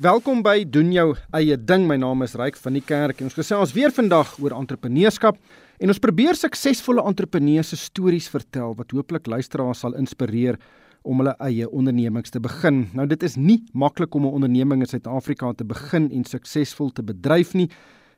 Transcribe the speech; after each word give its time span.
Welkom 0.00 0.38
by 0.40 0.62
doen 0.64 0.94
jou 0.94 1.10
eie 1.36 1.58
ding. 1.60 1.82
My 1.84 1.98
naam 2.00 2.22
is 2.24 2.32
Ryk 2.40 2.56
van 2.56 2.72
die 2.72 2.80
Kerk 2.80 3.18
en 3.20 3.26
ons 3.28 3.34
gesels 3.36 3.74
weer 3.76 3.92
vandag 3.92 4.30
oor 4.40 4.54
entrepreneurskap 4.56 5.36
en 5.76 5.92
ons 5.92 6.00
probeer 6.00 6.38
suksesvolle 6.40 7.04
entrepreneurs 7.04 7.74
se 7.74 7.76
stories 7.76 8.30
vertel 8.32 8.72
wat 8.78 8.94
hooplik 8.96 9.28
luisteraars 9.28 9.82
sal 9.84 9.98
inspireer 10.00 10.56
om 11.04 11.20
hulle 11.20 11.34
eie 11.44 11.68
ondernemings 11.68 12.32
te 12.32 12.40
begin. 12.40 12.86
Nou 12.96 13.04
dit 13.10 13.28
is 13.28 13.36
nie 13.36 13.58
maklik 13.74 14.16
om 14.16 14.24
'n 14.24 14.40
onderneming 14.40 14.80
in 14.80 14.88
Suid-Afrika 14.88 15.52
te 15.52 15.68
begin 15.68 16.08
en 16.10 16.24
suksesvol 16.24 16.94
te 16.96 17.02
bedryf 17.02 17.52
nie. 17.52 17.68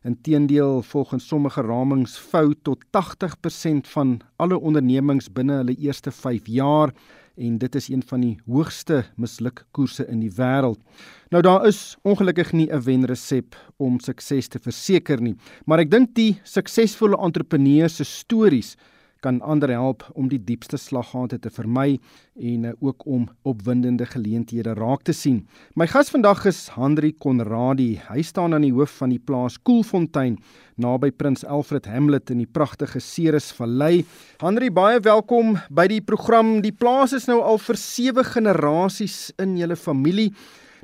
Inteendeel, 0.05 0.83
volgens 0.83 1.27
sommige 1.27 1.62
ramings 1.62 2.17
vou 2.30 2.55
tot 2.62 2.79
80% 2.93 3.89
van 3.89 4.21
alle 4.37 4.61
ondernemings 4.61 5.33
binne 5.33 5.53
hulle 5.53 5.75
eerste 5.75 6.12
5 6.12 6.46
jaar 6.46 6.95
en 7.37 7.59
dit 7.59 7.75
is 7.75 7.89
een 7.89 8.03
van 8.07 8.21
die 8.21 8.37
hoogste 8.46 9.05
mislukkoerse 9.17 10.07
in 10.09 10.21
die 10.21 10.32
wêreld. 10.37 10.81
Nou 11.31 11.43
daar 11.43 11.67
is 11.67 11.96
ongelukkig 12.03 12.53
nie 12.53 12.69
'n 12.73 12.82
wenresep 12.82 13.57
om 13.77 14.00
sukses 14.00 14.49
te 14.49 14.59
verseker 14.59 15.21
nie, 15.21 15.37
maar 15.67 15.79
ek 15.79 15.90
dink 15.90 16.14
die 16.14 16.40
suksesvolle 16.43 17.17
entrepreneurs 17.17 17.96
se 17.96 18.04
stories 18.04 18.76
kan 19.22 19.40
ander 19.40 19.71
help 19.71 20.03
om 20.18 20.29
die 20.29 20.40
diepste 20.43 20.79
slaggate 20.81 21.39
te 21.43 21.50
vermy 21.50 21.99
en 22.36 22.67
uh, 22.67 22.72
ook 22.81 23.07
om 23.07 23.29
opwindende 23.48 24.07
geleenthede 24.07 24.75
raak 24.79 25.04
te 25.07 25.14
sien. 25.17 25.43
My 25.79 25.86
gas 25.86 26.11
vandag 26.11 26.45
is 26.50 26.64
Henri 26.75 27.12
Konradi. 27.14 28.00
Hy 28.08 28.22
staan 28.26 28.57
aan 28.57 28.67
die 28.67 28.75
hoof 28.75 28.98
van 29.03 29.14
die 29.14 29.22
plaas 29.22 29.58
Koelfontein 29.62 30.39
naby 30.82 31.12
Prins 31.14 31.45
Alfred 31.45 31.86
Hamlet 31.86 32.33
in 32.34 32.41
die 32.42 32.48
pragtige 32.50 33.00
Ceres 33.00 33.53
Vallei. 33.55 34.03
Henri, 34.42 34.72
baie 34.75 34.98
welkom 35.05 35.55
by 35.70 35.86
die 35.92 36.03
program. 36.03 36.59
Die 36.64 36.75
plaas 36.75 37.14
is 37.17 37.28
nou 37.31 37.39
al 37.45 37.61
vir 37.62 37.78
7 37.78 38.27
generasies 38.34 39.31
in 39.42 39.55
julle 39.61 39.77
familie. 39.77 40.33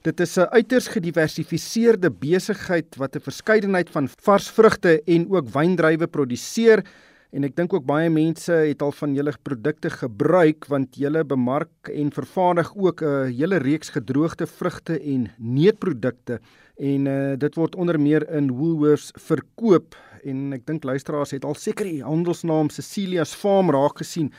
Dit 0.07 0.21
is 0.21 0.39
'n 0.39 0.47
uiters 0.55 0.87
gediversifiseerde 0.89 2.11
besigheid 2.11 2.97
wat 2.97 3.17
'n 3.17 3.21
verskeidenheid 3.21 3.91
van 3.91 4.09
vars 4.09 4.49
vrugte 4.49 5.03
en 5.07 5.27
ook 5.31 5.49
wyndrywe 5.51 6.07
produseer 6.07 6.85
en 7.31 7.45
ek 7.45 7.57
dink 7.57 7.75
ook 7.77 7.85
baie 7.89 8.09
mense 8.11 8.53
het 8.53 8.83
al 8.83 8.93
van 8.97 9.15
julle 9.17 9.35
produkte 9.45 9.91
gebruik 9.93 10.69
want 10.73 10.97
julle 10.97 11.25
bemark 11.29 11.91
en 11.93 12.13
vervaardig 12.13 12.73
ook 12.77 13.03
'n 13.03 13.05
uh, 13.05 13.39
hele 13.41 13.59
reeks 13.59 13.91
gedroogde 13.97 14.47
vrugte 14.47 15.01
en 15.01 15.31
neutprodukte 15.37 16.41
en 16.77 17.07
uh, 17.07 17.37
dit 17.37 17.55
word 17.55 17.77
onder 17.77 18.01
meer 18.01 18.29
in 18.31 18.51
Woolworths 18.51 19.13
verkoop 19.15 19.97
en 20.25 20.53
ek 20.53 20.67
dink 20.67 20.85
luisteraars 20.85 21.31
het 21.31 21.45
al 21.45 21.55
seker 21.55 21.85
die 21.85 22.03
handelsnaam 22.03 22.71
Cecilia's 22.71 23.35
Farm 23.35 23.71
raak 23.71 23.99
gesien 23.99 24.33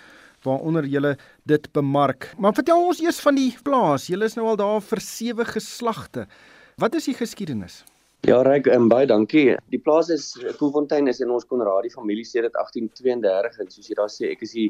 waaronder 0.44 0.86
julle 0.86 1.18
dit 1.44 1.72
bemark. 1.76 2.34
Maar 2.38 2.54
vertel 2.54 2.86
ons 2.86 3.02
eers 3.04 3.20
van 3.20 3.36
die 3.36 3.52
plaas. 3.64 4.08
Julle 4.08 4.26
is 4.30 4.38
nou 4.40 4.48
al 4.48 4.60
daar 4.60 4.82
vir 4.82 5.02
sewe 5.04 5.46
geslagte. 5.46 6.28
Wat 6.80 6.96
is 6.96 7.10
die 7.12 7.18
geskiedenis? 7.18 7.84
Ja, 8.28 8.42
Ryk, 8.44 8.68
um, 8.76 8.90
baie 8.92 9.08
dankie. 9.08 9.54
Die 9.72 9.80
plaas 9.80 10.10
is 10.12 10.34
Koefontein 10.58 11.08
is 11.08 11.22
in 11.24 11.30
ons 11.32 11.46
Konradie 11.48 11.92
familie 11.94 12.26
sedert 12.28 12.58
1832 12.60 13.62
en 13.64 13.70
soos 13.72 13.88
jy 13.88 13.96
daar 13.96 14.12
sê, 14.12 14.34
ek 14.34 14.44
is 14.44 14.56
die 14.58 14.66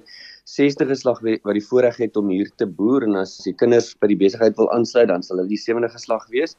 60ste 0.46 0.86
geslag 0.92 1.24
wat 1.26 1.58
die 1.58 1.66
voorreg 1.66 1.98
het 1.98 2.20
om 2.22 2.30
hier 2.30 2.52
te 2.62 2.68
boer 2.70 3.08
en 3.08 3.18
as 3.24 3.40
die 3.48 3.56
kinders 3.58 3.96
by 3.98 4.12
die 4.12 4.20
besigheid 4.22 4.54
wil 4.62 4.70
aansluit, 4.76 5.10
dan 5.10 5.26
sal 5.26 5.42
hulle 5.42 5.50
die 5.50 5.58
sewende 5.58 5.90
geslag 5.90 6.30
wees. 6.30 6.54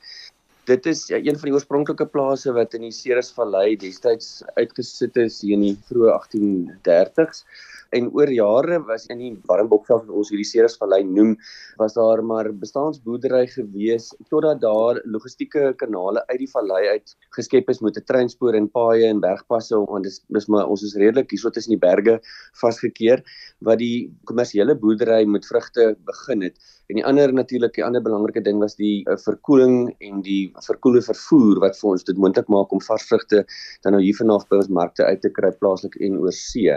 Dit 0.66 0.88
is 0.90 1.04
ja, 1.12 1.22
een 1.22 1.38
van 1.38 1.52
die 1.52 1.54
oorspronklike 1.54 2.08
plase 2.10 2.56
wat 2.58 2.74
in 2.74 2.88
die 2.88 2.94
Ceres 2.94 3.30
Vallei 3.38 3.78
destyds 3.78 4.40
uitgesit 4.58 5.16
is 5.22 5.38
hier 5.44 5.60
in 5.60 5.68
die 5.68 5.76
vroeë 5.86 6.10
1830s 6.18 7.46
en 7.96 8.08
oor 8.14 8.30
jare 8.30 8.78
was 8.86 9.06
in 9.10 9.18
die 9.18 9.30
Warmbokveld 9.48 10.06
wat 10.06 10.16
ons 10.22 10.30
hierdie 10.32 10.46
Ceresvallei 10.46 11.00
noem, 11.06 11.36
was 11.80 11.96
daar 11.96 12.22
maar 12.26 12.50
bestaansboerdery 12.62 13.46
gewees 13.50 14.10
totdat 14.30 14.60
daar 14.62 15.00
logistieke 15.04 15.72
kanale 15.80 16.22
uit 16.30 16.38
die 16.44 16.50
vallei 16.50 16.82
uit 16.94 17.14
geskep 17.36 17.70
is 17.70 17.80
met 17.80 17.96
'n 17.96 18.06
treinspoor 18.06 18.54
en 18.54 18.68
paaie 18.68 19.06
en 19.06 19.20
bergpasse 19.20 19.76
want 19.76 20.04
dis 20.04 20.20
dis 20.28 20.48
maar 20.48 20.66
ons 20.66 20.82
is 20.82 20.94
redelik 20.94 21.30
hierso 21.30 21.50
tussen 21.50 21.74
die 21.74 21.84
berge 21.86 22.20
vasgekeer 22.62 23.24
wat 23.60 23.78
die 23.78 24.10
kommersiële 24.24 24.74
boerdery 24.74 25.24
met 25.24 25.46
vrugte 25.46 25.96
begin 26.06 26.42
het. 26.42 26.56
En 26.90 26.96
die 26.98 27.04
ander 27.06 27.32
natuurlik 27.32 27.74
die 27.74 27.84
ander 27.84 28.02
belangrike 28.02 28.42
ding 28.42 28.58
was 28.58 28.74
die 28.74 29.04
uh, 29.06 29.16
verkoeling 29.16 29.94
en 30.00 30.22
die 30.22 30.52
verkoelde 30.66 31.02
vervoer 31.02 31.60
wat 31.60 31.78
vir 31.78 31.90
ons 31.90 32.04
dit 32.04 32.18
moontlik 32.18 32.48
maak 32.48 32.72
om 32.72 32.80
vars 32.80 33.06
vrugte 33.06 33.44
dan 33.82 33.92
nou 33.92 34.02
hier 34.02 34.16
vanaf 34.16 34.48
by 34.48 34.56
ons 34.56 34.72
markte 34.80 35.04
uit 35.04 35.20
te 35.22 35.30
kry 35.30 35.52
plaaslik 35.60 35.94
en 36.00 36.18
oor 36.18 36.34
see. 36.34 36.74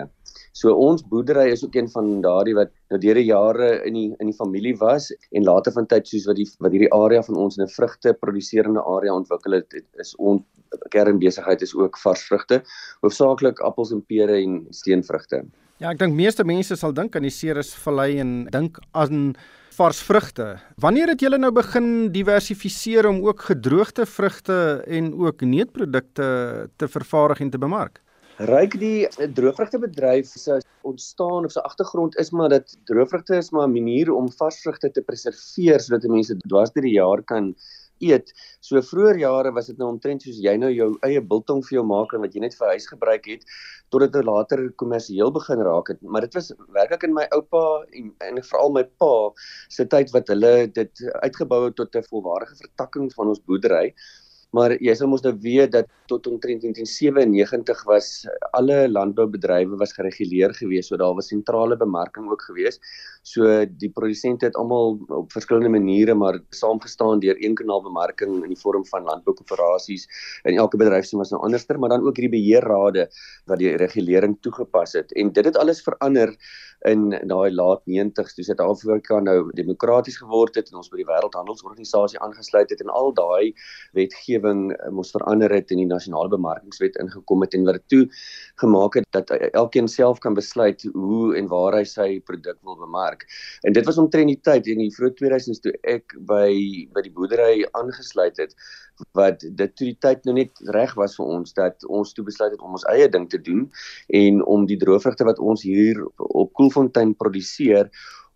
So 0.54 0.74
ons 0.78 1.02
boerdery 1.10 1.48
is 1.50 1.64
ook 1.66 1.76
een 1.76 1.90
van 1.90 2.22
daardie 2.22 2.54
wat 2.54 2.70
nou 2.94 3.00
deur 3.02 3.18
die 3.18 3.26
jare 3.26 3.70
in 3.88 3.96
die 3.98 4.10
in 4.22 4.30
die 4.30 4.38
familie 4.38 4.76
was 4.78 5.10
en 5.32 5.48
later 5.48 5.74
van 5.74 5.88
tyd 5.90 6.08
soos 6.08 6.28
wat 6.30 6.38
die 6.38 6.46
wat 6.62 6.76
hierdie 6.76 6.92
area 6.94 7.24
van 7.26 7.40
ons 7.42 7.58
'n 7.58 7.68
vrugte 7.68 8.14
produserende 8.14 8.84
area 8.86 9.14
ontwikkel 9.14 9.58
het, 9.58 9.74
het 9.74 9.88
is 9.98 10.14
ons 10.18 10.44
kernbesigheid 10.90 11.62
is 11.62 11.76
ook 11.76 11.98
vars 11.98 12.22
vrugte, 12.30 12.62
hoofsaaklik 13.02 13.60
appels 13.60 13.92
en 13.92 14.06
pere 14.06 14.38
en 14.42 14.66
steenvrugte. 14.70 15.44
Ja, 15.82 15.92
ek 15.92 16.00
dink 16.00 16.14
meeste 16.14 16.46
mense 16.46 16.76
sal 16.76 16.94
dink 16.94 17.16
aan 17.16 17.26
die 17.26 17.34
Ceres 17.34 17.74
Vallei 17.74 18.20
en 18.20 18.46
dink 18.54 18.80
aan 18.92 19.34
vars 19.74 20.00
vrugte. 20.06 20.60
Wanneer 20.78 21.08
het 21.08 21.22
julle 21.22 21.38
nou 21.38 21.52
begin 21.52 22.12
diversifiseer 22.14 23.08
om 23.10 23.24
ook 23.26 23.42
gedroogde 23.50 24.06
vrugte 24.06 24.84
en 24.88 25.14
ook 25.18 25.42
neutprodukte 25.42 26.70
te 26.78 26.88
vervaardig 26.88 27.42
en 27.42 27.50
te 27.50 27.58
bemark? 27.58 28.04
Ryk 28.42 28.80
die 28.82 29.06
droëvrugtebedryf 29.38 30.26
se 30.26 30.56
ontstaan 30.82 31.46
of 31.46 31.52
se 31.52 31.62
agtergrond 31.62 32.16
is 32.18 32.32
maar 32.34 32.50
dat 32.50 32.72
droëvrugte 32.90 33.36
is 33.38 33.52
maar 33.52 33.68
'n 33.68 33.74
manier 33.74 34.12
om 34.12 34.32
varsvrugte 34.32 34.92
te 34.92 35.02
preserveer 35.02 35.80
sodat 35.80 36.10
mense 36.10 36.38
dwars 36.38 36.72
deur 36.72 36.84
die 36.84 36.98
jaar 36.98 37.22
kan 37.24 37.54
eet. 38.02 38.34
So 38.60 38.82
vroeër 38.82 39.20
jare 39.20 39.52
was 39.52 39.68
dit 39.68 39.78
nou 39.78 39.90
omtrent 39.94 40.24
soos 40.24 40.40
jy 40.42 40.58
nou 40.58 40.72
jou 40.72 40.98
eie 41.04 41.22
biltong 41.22 41.62
vir 41.68 41.78
jou 41.78 41.86
maak 41.86 42.14
en 42.14 42.22
wat 42.22 42.34
jy 42.34 42.42
net 42.42 42.56
vir 42.58 42.68
huis 42.74 42.88
gebruik 42.88 43.26
het 43.28 43.46
totdat 43.92 44.14
dit 44.14 44.26
later 44.26 44.72
kommersieel 44.82 45.32
begin 45.32 45.62
raak 45.62 45.88
het. 45.94 46.02
Maar 46.02 46.22
dit 46.22 46.34
was 46.34 46.52
werklik 46.74 47.04
in 47.04 47.14
my 47.14 47.28
oupa 47.38 47.86
en 47.92 48.12
en 48.20 48.44
veral 48.44 48.72
my 48.72 48.84
pa 48.84 49.14
se 49.70 49.86
tyd 49.86 50.12
wat 50.12 50.28
hulle 50.28 50.68
dit 50.74 51.06
uitgebou 51.22 51.66
het 51.66 51.76
tot 51.76 51.96
'n 51.96 52.10
volwaardige 52.10 52.56
vertakking 52.56 53.14
van 53.14 53.28
ons 53.28 53.44
boerdery. 53.46 53.94
Maar 54.54 54.76
jy 54.78 54.94
sal 54.94 55.10
mos 55.10 55.24
nou 55.26 55.34
weet 55.42 55.72
dat 55.74 55.88
tot 56.12 56.28
omtrent 56.30 56.62
1997 56.62 57.80
was 57.90 58.10
alle 58.54 58.84
landboubedrywe 58.92 59.80
was 59.80 59.96
gereguleer 59.98 60.54
geweest, 60.54 60.92
so 60.92 61.00
daar 61.02 61.16
was 61.18 61.32
sentrale 61.32 61.78
bemarking 61.78 62.30
ook 62.30 62.44
geweest. 62.46 62.84
So 63.26 63.48
die 63.66 63.90
produsente 63.90 64.46
het 64.46 64.60
almal 64.60 65.00
op 65.08 65.32
verskillende 65.34 65.72
maniere 65.74 66.14
maar 66.14 66.38
saamgestaan 66.54 67.24
deur 67.24 67.40
een 67.40 67.56
kanaal 67.58 67.82
bemarking 67.88 68.44
in 68.44 68.54
die 68.54 68.60
vorm 68.60 68.86
van 68.86 69.08
landboukoöperasies 69.10 70.06
en 70.44 70.60
elke 70.62 70.78
bedryf 70.78 71.08
se 71.10 71.18
was 71.18 71.34
nou 71.34 71.42
anderster, 71.42 71.80
maar 71.80 71.90
dan 71.90 72.06
ook 72.06 72.22
hierdie 72.22 72.36
beheerrade 72.38 73.08
wat 73.50 73.58
die 73.64 73.74
regulering 73.80 74.38
toegepas 74.42 74.94
het. 75.00 75.14
En 75.18 75.34
dit 75.34 75.46
het 75.50 75.58
alles 75.58 75.82
verander 75.82 76.36
in 76.90 77.10
daai 77.30 77.52
laat 77.54 77.84
90s 77.90 78.36
toe 78.36 78.46
Suid-Afrika 78.48 79.20
nou 79.24 79.38
demokraties 79.56 80.18
geword 80.22 80.58
het 80.60 80.72
en 80.72 80.82
ons 80.82 80.92
by 80.92 81.00
die 81.00 81.08
wêreldhandelsorganisasie 81.08 82.20
aangesluit 82.26 82.72
het 82.74 82.84
en 82.84 82.92
al 82.92 83.14
daai 83.18 83.54
wetgewing 83.98 84.66
eh, 84.76 84.92
moes 84.92 85.14
verander 85.16 85.54
het 85.54 85.72
en 85.72 85.82
die 85.84 85.90
nasionale 85.90 86.32
bemarkingswet 86.34 87.00
ingekom 87.04 87.46
het 87.46 87.58
en 87.58 87.68
wat 87.70 87.80
dit 87.80 87.88
toe 87.94 88.04
gemaak 88.64 89.00
het 89.00 89.08
dat 89.16 89.32
elkeen 89.54 89.88
self 89.88 90.20
kan 90.24 90.36
besluit 90.38 90.84
hoe 90.94 91.36
en 91.38 91.48
waar 91.52 91.78
hy 91.80 91.84
sy 91.88 92.10
produk 92.28 92.60
wil 92.64 92.78
bemark. 92.80 93.28
En 93.64 93.74
dit 93.74 93.86
was 93.86 94.00
omtrent 94.02 94.32
die 94.32 94.40
tyd 94.42 94.68
in 94.72 94.84
die 94.84 94.92
vroeë 94.94 95.16
2000s 95.22 95.64
toe 95.64 95.76
ek 95.88 96.18
by 96.28 96.52
by 96.94 97.06
die 97.06 97.14
boerdery 97.14 97.64
aangesluit 97.72 98.40
het 98.42 98.56
wat 99.18 99.42
dit 99.42 99.76
toe 99.76 99.88
die 99.90 99.98
tyd 100.06 100.26
nou 100.28 100.36
net 100.38 100.60
reg 100.76 100.94
was 101.00 101.16
vir 101.18 101.32
ons 101.36 101.56
dat 101.58 101.86
ons 101.90 102.14
toe 102.14 102.26
besluit 102.26 102.54
het 102.54 102.62
om 102.62 102.78
ons 102.78 102.86
eie 102.94 103.08
ding 103.10 103.26
te 103.30 103.40
doen 103.42 103.66
en 104.20 104.42
om 104.46 104.68
die 104.70 104.78
droëvrugte 104.82 105.26
wat 105.28 105.42
ons 105.42 105.64
hier 105.66 106.00
op 106.18 106.54
Koelfontein 106.74 107.14
produseer 107.16 107.90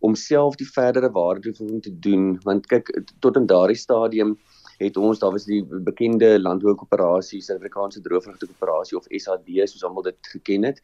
om 0.06 0.14
self 0.16 0.56
die 0.60 0.68
verdere 0.70 1.10
waarde 1.10 1.50
toevoeging 1.50 1.82
te 1.82 1.94
doen 2.06 2.38
want 2.46 2.70
kyk 2.70 2.92
tot 3.20 3.38
in 3.40 3.50
daardie 3.50 3.80
stadium 3.80 4.38
het 4.78 4.98
ons 5.02 5.18
daar 5.18 5.32
was 5.34 5.48
die 5.50 5.64
bekende 5.66 6.28
landboukoöperasie 6.38 7.40
Suid-Afrikaanse 7.42 8.04
Droëvrugtekoöperasie 8.06 8.98
of 9.00 9.08
SAD 9.10 9.50
soos 9.72 9.86
almal 9.88 10.06
dit 10.06 10.30
geken 10.36 10.68
het 10.70 10.82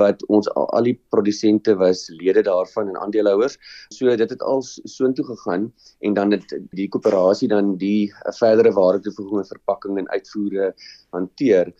wat 0.00 0.24
ons 0.26 0.48
al, 0.50 0.66
al 0.74 0.88
die 0.90 0.96
produsente 1.14 1.76
was 1.78 2.08
lede 2.10 2.42
daarvan 2.42 2.90
en 2.90 2.98
aandeelhouers. 3.04 3.54
So 3.94 4.10
dit 4.10 4.34
het 4.34 4.42
al 4.42 4.64
soontoe 4.66 5.28
gegaan 5.30 5.70
en 6.00 6.18
dan 6.18 6.34
het 6.34 6.56
die 6.74 6.88
koöperasie 6.90 7.48
dan 7.54 7.76
die 7.78 8.10
verdere 8.40 8.74
waarde 8.74 9.06
toevoeging 9.06 9.44
en 9.44 9.52
verpakking 9.52 10.02
en 10.02 10.10
uitvoere 10.10 10.72
hanteer. 11.14 11.70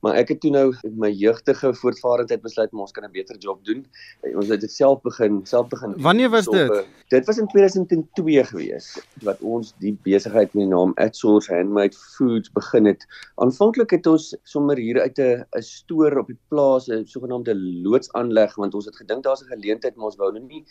Maar 0.00 0.18
ek 0.20 0.28
het 0.28 0.40
toe 0.40 0.50
nou 0.50 0.66
my 1.00 1.08
jeugtige 1.10 1.72
voortvarendheid 1.74 2.42
besluit 2.42 2.72
om 2.72 2.80
ons 2.84 2.92
kan 2.92 3.04
'n 3.04 3.12
beter 3.12 3.36
job 3.38 3.64
doen. 3.64 3.86
Ons 4.34 4.48
het 4.48 4.60
dit 4.60 4.70
self 4.70 5.00
begin, 5.02 5.40
self 5.46 5.68
begin. 5.68 5.94
Wanneer 5.96 6.30
was 6.30 6.46
dit? 6.46 6.70
Op, 6.70 6.86
dit 7.08 7.26
was 7.26 7.38
in 7.38 7.46
2002 7.46 8.44
gewees 8.44 8.98
wat 9.22 9.40
ons 9.40 9.74
die 9.78 9.98
besigheid 10.02 10.54
met 10.54 10.64
die 10.64 10.74
naam 10.74 10.92
Atsource 10.94 11.54
Handmade 11.54 11.96
Foods 11.96 12.52
begin 12.52 12.84
het. 12.84 13.06
Aanvanklik 13.34 13.90
het 13.90 14.06
ons 14.06 14.36
sommer 14.42 14.76
hier 14.76 15.00
uit 15.00 15.18
'n 15.18 15.44
'n 15.56 15.62
stoor 15.62 16.18
op 16.18 16.26
die 16.26 16.38
plaas 16.48 16.88
'n 16.88 17.06
sogenaamde 17.06 17.54
loodsaanleg 17.56 18.54
want 18.54 18.74
ons 18.74 18.84
het 18.84 18.96
gedink 18.96 19.24
daar's 19.24 19.42
'n 19.42 19.52
geleentheid 19.54 19.96
maar 19.96 20.06
ons 20.06 20.16
wou 20.16 20.32
nou 20.32 20.44
nie 20.44 20.64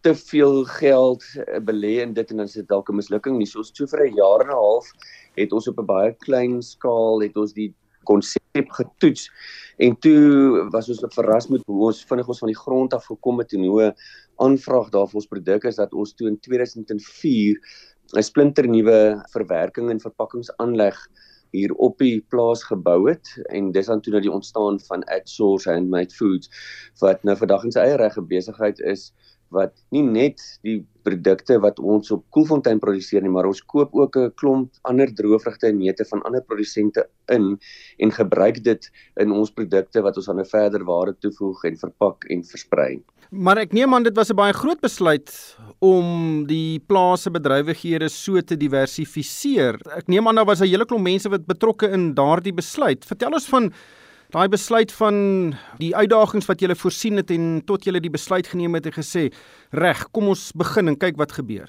te 0.00 0.14
veel 0.14 0.64
geld 0.64 1.24
belê 1.66 2.00
in 2.02 2.12
dit 2.14 2.30
en 2.30 2.36
dan 2.36 2.46
is 2.46 2.52
dit 2.52 2.68
dalk 2.68 2.88
'n 2.88 2.96
mislukking 2.96 3.38
nie. 3.38 3.46
So 3.46 3.62
so 3.62 3.86
vir 3.86 4.06
'n 4.06 4.14
jaar 4.14 4.40
en 4.40 4.50
'n 4.50 4.60
half 4.60 4.92
het 5.36 5.52
ons 5.52 5.68
op 5.68 5.78
'n 5.78 5.86
baie 5.86 6.12
klein 6.12 6.62
skaal 6.62 7.20
het 7.20 7.36
ons 7.36 7.52
die 7.52 7.74
konsep 8.08 8.72
getoets. 8.80 9.28
En 9.78 9.94
toe 10.02 10.66
was 10.72 10.88
ons 10.92 11.04
verras 11.14 11.48
met 11.52 11.62
hoe 11.66 11.84
ons 11.90 12.02
vinnig 12.08 12.32
ons 12.32 12.42
van 12.42 12.52
die 12.52 12.58
grond 12.62 12.96
af 12.96 13.06
gekom 13.10 13.38
het 13.42 13.54
en 13.56 13.68
hoe 13.68 13.92
aanvraag 14.42 14.90
daar 14.94 15.08
vir 15.10 15.20
ons 15.22 15.30
produk 15.30 15.68
is 15.70 15.78
dat 15.80 15.94
ons 15.94 16.14
toe 16.16 16.28
in 16.30 16.38
2004 16.40 17.60
'n 18.16 18.24
splinternuwe 18.24 18.98
verwerking 19.32 19.90
en 19.90 20.00
verpakkingsaanleg 20.00 20.96
hier 21.52 21.72
op 21.80 21.98
die 21.98 22.20
plaas 22.28 22.62
gebou 22.68 23.08
het. 23.08 23.28
En 23.52 23.72
dis 23.72 23.86
dan 23.86 24.00
toe 24.00 24.12
nou 24.12 24.22
die 24.22 24.32
ontstaan 24.32 24.80
van 24.88 25.04
Adsource 25.04 25.70
Handmade 25.70 26.14
Foods 26.14 26.50
wat 27.00 27.24
nou 27.24 27.36
vandag 27.36 27.64
in 27.64 27.72
sy 27.72 27.84
eie 27.84 27.96
reg 28.00 28.16
'n 28.16 28.28
besigheid 28.28 28.80
is 28.80 29.12
wat 29.54 29.72
nie 29.90 30.02
net 30.02 30.40
die 30.62 30.84
produkte 31.08 31.58
wat 31.64 31.80
ons 31.80 32.12
op 32.14 32.24
Koelfontein 32.34 32.80
produseer 32.82 33.24
nie, 33.24 33.32
maar 33.32 33.48
ons 33.48 33.64
koop 33.64 33.94
ook 33.96 34.16
'n 34.16 34.32
klomp 34.36 34.70
ander 34.82 35.12
droëvrugte 35.20 35.68
en 35.68 35.78
neute 35.78 36.04
van 36.04 36.22
ander 36.22 36.42
produsente 36.42 37.08
in 37.28 37.58
en 37.98 38.10
gebruik 38.12 38.62
dit 38.64 38.90
in 39.16 39.32
ons 39.32 39.50
produkte 39.50 40.02
wat 40.02 40.16
ons 40.16 40.28
aan 40.28 40.40
'n 40.40 40.44
verder 40.44 40.84
waarde 40.84 41.16
toevoeg 41.20 41.64
en 41.64 41.76
verpak 41.76 42.24
en 42.24 42.44
versprei. 42.44 43.02
Maar 43.30 43.58
ek 43.58 43.72
neem 43.72 43.94
aan 43.94 44.02
dit 44.02 44.16
was 44.16 44.30
'n 44.30 44.36
baie 44.36 44.52
groot 44.52 44.80
besluit 44.80 45.56
om 45.80 46.46
die 46.46 46.80
plase 46.80 47.30
bedrywighede 47.30 48.08
so 48.08 48.40
te 48.40 48.56
diversifiseer. 48.56 49.76
Ek 49.96 50.08
neem 50.08 50.28
aan 50.28 50.34
daar 50.34 50.46
was 50.46 50.60
'n 50.60 50.66
hele 50.66 50.86
klomp 50.86 51.02
mense 51.02 51.28
wat 51.28 51.46
betrokke 51.46 51.88
in 51.90 52.14
daardie 52.14 52.54
besluit. 52.54 53.04
Vertel 53.04 53.32
ons 53.32 53.48
van 53.48 53.72
daai 54.34 54.48
besluit 54.52 54.92
van 54.92 55.18
die 55.80 55.94
uitdagings 55.96 56.48
wat 56.50 56.60
jy 56.60 56.74
voorsien 56.76 57.16
het 57.16 57.30
en 57.32 57.62
tot 57.64 57.86
jy 57.86 57.96
die 57.98 58.12
besluit 58.12 58.46
geneem 58.46 58.74
het 58.74 58.86
en 58.86 58.92
gesê, 58.92 59.32
"Reg, 59.72 60.10
kom 60.12 60.28
ons 60.28 60.52
begin 60.52 60.88
en 60.88 60.96
kyk 60.96 61.16
wat 61.16 61.32
gebeur." 61.32 61.68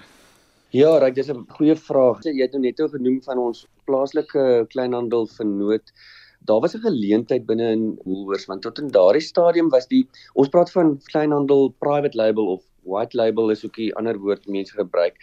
Ja, 0.71 0.97
reg, 0.99 1.13
dis 1.13 1.29
'n 1.29 1.45
goeie 1.49 1.75
vraag. 1.75 2.23
Jy 2.23 2.41
het 2.41 2.51
nou 2.51 2.61
net 2.61 2.75
genoem 2.77 3.21
van 3.23 3.37
ons 3.37 3.65
plaaslike 3.85 4.67
kleinhandel 4.69 5.27
vernoot 5.27 5.91
daar 6.39 6.59
was 6.59 6.75
'n 6.75 6.87
geleentheid 6.89 7.45
binne 7.45 7.71
in 7.71 7.99
Woolworths 8.03 8.45
want 8.45 8.61
tot 8.61 8.79
in 8.79 8.87
daardie 8.87 9.21
stadium 9.21 9.69
was 9.69 9.87
die 9.87 10.07
ons 10.33 10.49
praat 10.49 10.71
van 10.71 10.99
kleinhandel 11.11 11.73
private 11.79 12.17
label 12.17 12.47
of 12.47 12.63
white 12.83 13.17
label 13.17 13.49
is 13.49 13.65
ook 13.65 13.77
'n 13.77 13.91
ander 13.99 14.17
woord 14.19 14.47
mense 14.47 14.73
gebruik. 14.73 15.15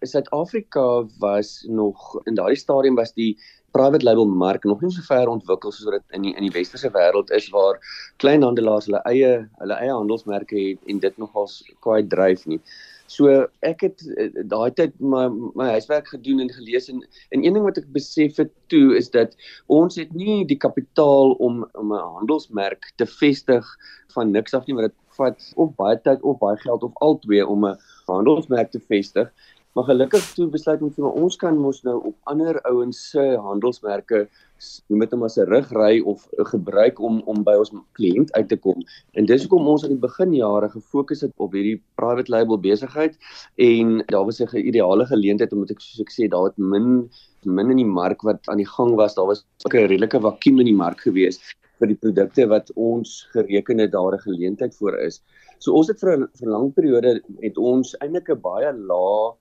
In 0.00 0.08
Suid-Afrika 0.08 1.06
was 1.18 1.64
nog 1.68 2.24
in 2.24 2.34
daardie 2.34 2.56
stadium 2.56 2.94
was 2.94 3.12
die 3.12 3.38
private 3.74 4.06
label 4.06 4.26
mark 4.26 4.64
nog 4.64 4.82
nie 4.82 4.92
so 4.94 5.02
ver 5.08 5.30
ontwikkel 5.32 5.72
soos 5.74 5.90
dit 5.96 6.16
in 6.16 6.26
die 6.28 6.34
in 6.38 6.46
die 6.46 6.54
westerse 6.54 6.90
wêreld 6.94 7.30
is 7.38 7.50
waar 7.54 7.80
kleinhandelaars 8.22 8.88
hulle 8.88 9.02
eie 9.10 9.30
hulle 9.60 9.78
eie 9.82 9.94
handelsmerke 9.94 10.58
het 10.58 10.92
en 10.92 11.00
dit 11.06 11.22
nogals 11.22 11.62
kwai 11.86 12.02
dryf 12.16 12.46
nie. 12.50 12.60
So 13.14 13.32
ek 13.66 13.82
het 13.84 14.04
eh, 14.16 14.30
daai 14.52 14.70
tyd 14.78 14.94
my 15.14 15.26
my 15.58 15.68
huiswerk 15.74 16.08
gedoen 16.12 16.40
en 16.44 16.52
gelees 16.56 16.88
en 16.92 17.02
en 17.04 17.44
een 17.44 17.58
ding 17.58 17.66
wat 17.66 17.80
ek 17.82 17.90
besef 17.96 18.38
het 18.40 18.52
toe 18.72 18.96
is 18.96 19.10
dat 19.16 19.34
ons 19.78 19.98
het 20.00 20.14
nie 20.16 20.44
die 20.48 20.60
kapitaal 20.66 21.34
om 21.48 21.64
om 21.74 21.92
'n 21.92 22.06
handelsmerk 22.18 22.92
te 22.96 23.06
vestig 23.06 23.66
van 24.14 24.30
niks 24.30 24.54
af 24.54 24.66
nie 24.66 24.78
wat 24.78 24.88
dit 24.90 25.00
vat 25.18 25.50
of 25.56 25.74
baie 25.78 25.98
tyd 26.06 26.22
of 26.22 26.38
baie 26.38 26.56
geld 26.62 26.82
of 26.82 26.94
al 27.06 27.18
twee 27.26 27.46
om 27.46 27.66
'n 27.66 27.76
handelsmerk 28.06 28.70
te 28.70 28.80
vestig. 28.80 29.28
Maar 29.74 29.84
gelukkig 29.84 30.26
toe 30.36 30.44
besluit 30.46 30.82
ons 30.86 30.94
dat 30.94 31.16
ons 31.18 31.36
kan 31.36 31.56
mos 31.58 31.80
nou 31.82 31.96
op 32.10 32.28
ander 32.30 32.60
ouens 32.70 32.98
se 33.10 33.22
handelsmerke 33.42 34.20
noem 34.86 35.02
dit 35.02 35.14
net 35.16 35.24
as 35.26 35.38
'n 35.38 35.48
rugry 35.50 35.98
of 36.12 36.28
gebruik 36.52 37.00
om 37.08 37.16
om 37.32 37.42
by 37.48 37.56
ons 37.62 37.72
kliënt 37.98 38.30
uit 38.38 38.48
te 38.48 38.56
kom. 38.66 38.84
En 39.18 39.26
dis 39.26 39.42
hoekom 39.42 39.66
ons 39.72 39.82
aan 39.84 39.96
die 39.96 40.06
beginjare 40.06 40.68
gefokus 40.76 41.26
het 41.26 41.32
op 41.36 41.58
hierdie 41.58 41.82
private 41.98 42.30
label 42.30 42.58
besigheid 42.58 43.18
en 43.58 43.98
daar 44.06 44.24
was 44.24 44.40
'n 44.40 44.56
ideale 44.56 45.06
geleentheid 45.06 45.52
omdat 45.52 45.70
ek 45.70 45.80
soos 45.80 46.00
ek 46.06 46.14
sê 46.14 46.30
daar 46.30 46.44
het 46.44 46.58
min 46.58 47.10
min 47.42 47.70
in 47.70 47.82
die 47.82 47.92
mark 48.00 48.22
wat 48.22 48.48
aan 48.48 48.62
die 48.62 48.72
gang 48.76 48.94
was. 48.94 49.14
Daar 49.14 49.26
was 49.26 49.44
'n 49.66 49.76
redelike 49.76 50.20
vakuum 50.20 50.60
in 50.60 50.66
die 50.66 50.80
mark 50.84 51.00
gewees 51.00 51.40
vir 51.80 51.88
die 51.88 51.98
produkte 51.98 52.46
wat 52.46 52.70
ons 52.76 53.26
gereken 53.32 53.78
het 53.78 53.90
daar 53.90 54.14
'n 54.14 54.26
geleentheid 54.28 54.74
voor 54.76 54.98
is. 54.98 55.22
So 55.58 55.72
ons 55.72 55.88
het 55.88 55.98
vir 55.98 56.16
'n 56.16 56.28
vir 56.38 56.48
'n 56.48 56.52
lang 56.52 56.74
periode 56.74 57.20
het 57.40 57.58
ons 57.58 57.96
eintlik 57.98 58.30
'n 58.30 58.40
baie 58.40 58.72
lae 58.72 59.34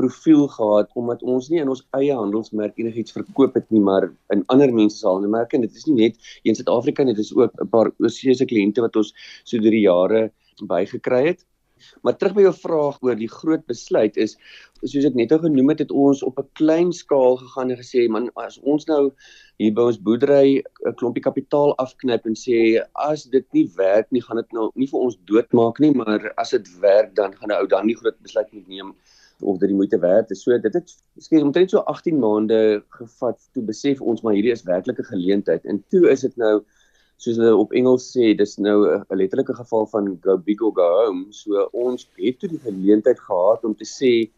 profiel 0.00 0.46
gehad 0.48 0.90
omdat 0.94 1.22
ons 1.22 1.50
nie 1.50 1.60
in 1.60 1.68
ons 1.74 1.84
eie 1.98 2.14
handelsmerk 2.14 2.78
enigiets 2.78 3.16
verkoop 3.16 3.54
het 3.58 3.70
nie 3.74 3.82
maar 3.90 4.08
in 4.34 4.44
ander 4.54 4.72
mense 4.72 4.98
se 4.98 5.08
handelsmerke 5.08 5.58
en 5.58 5.66
dit 5.66 5.74
is 5.80 5.86
nie 5.90 5.98
net 6.02 6.32
in 6.44 6.58
Suid-Afrika 6.58 7.04
nie 7.04 7.16
dit 7.18 7.24
is 7.26 7.34
ook 7.36 7.52
'n 7.60 7.70
paar 7.76 7.92
oorsese 7.98 8.46
kliënte 8.46 8.84
wat 8.84 8.96
ons 8.96 9.14
so 9.44 9.58
deur 9.58 9.74
die 9.74 9.86
jare 9.86 10.30
bygekry 10.66 11.26
het. 11.26 11.44
Maar 12.02 12.16
terug 12.18 12.34
by 12.34 12.42
jou 12.42 12.54
vraag 12.54 12.96
oor 13.06 13.18
die 13.18 13.30
groot 13.30 13.62
besluit 13.70 14.16
is 14.18 14.34
soos 14.82 15.06
ek 15.06 15.16
net 15.18 15.34
genoem 15.42 15.70
het 15.72 15.82
het 15.84 15.92
ons 15.94 16.24
op 16.26 16.38
'n 16.42 16.48
klein 16.60 16.90
skaal 16.92 17.38
gegaan 17.38 17.70
en 17.70 17.78
gesê 17.78 18.08
man 18.10 18.30
as 18.36 18.58
ons 18.62 18.86
nou 18.86 19.12
hier 19.58 19.74
by 19.74 19.86
ons 19.90 19.98
boerdery 19.98 20.62
'n 20.86 20.94
klompie 20.98 21.22
kapitaal 21.22 21.74
afknyp 21.84 22.26
en 22.26 22.34
sê 22.34 22.82
as 22.94 23.24
dit 23.24 23.46
nie 23.52 23.66
werk 23.76 24.10
nie 24.10 24.22
gaan 24.22 24.42
dit 24.42 24.52
nou 24.52 24.70
nie 24.74 24.86
vir 24.86 25.00
ons 25.00 25.18
doodmaak 25.30 25.80
nie 25.80 25.92
maar 25.94 26.32
as 26.36 26.50
dit 26.50 26.68
werk 26.80 27.14
dan 27.14 27.34
gaan 27.34 27.50
'n 27.50 27.60
ou 27.60 27.66
dan 27.66 27.86
nie 27.86 27.96
groot 27.96 28.18
besluit 28.22 28.52
moet 28.52 28.68
neem 28.68 28.94
of 29.42 29.58
dit 29.58 29.68
die 29.68 29.76
moeite 29.76 29.98
werd 29.98 30.30
is. 30.30 30.42
So 30.42 30.58
dit 30.58 30.74
het 30.74 30.94
skielik 31.16 31.46
omtrent 31.46 31.70
so 31.70 31.78
18 31.78 32.18
maande 32.18 32.82
gevat 32.98 33.38
toe 33.54 33.62
besef 33.62 34.00
ons 34.00 34.22
maar 34.22 34.34
hierdie 34.34 34.54
is 34.54 34.66
werklik 34.66 34.98
'n 34.98 35.12
geleentheid. 35.12 35.64
En 35.64 35.84
toe 35.88 36.08
is 36.10 36.20
dit 36.20 36.36
nou 36.36 36.64
soos 37.18 37.36
hulle 37.36 37.56
op 37.56 37.72
Engels 37.72 38.10
sê, 38.14 38.34
dis 38.36 38.56
nou 38.58 38.78
'n 38.86 39.16
letterlike 39.16 39.54
geval 39.54 39.86
van 39.86 40.18
go 40.22 40.36
big 40.36 40.60
or 40.62 40.72
go 40.72 40.88
home. 41.04 41.26
So 41.30 41.68
ons 41.72 42.08
het 42.16 42.38
toe 42.38 42.48
die 42.48 42.62
geleentheid 42.62 43.20
gehad 43.20 43.64
om 43.64 43.74
te 43.74 43.84
sê 43.84 44.30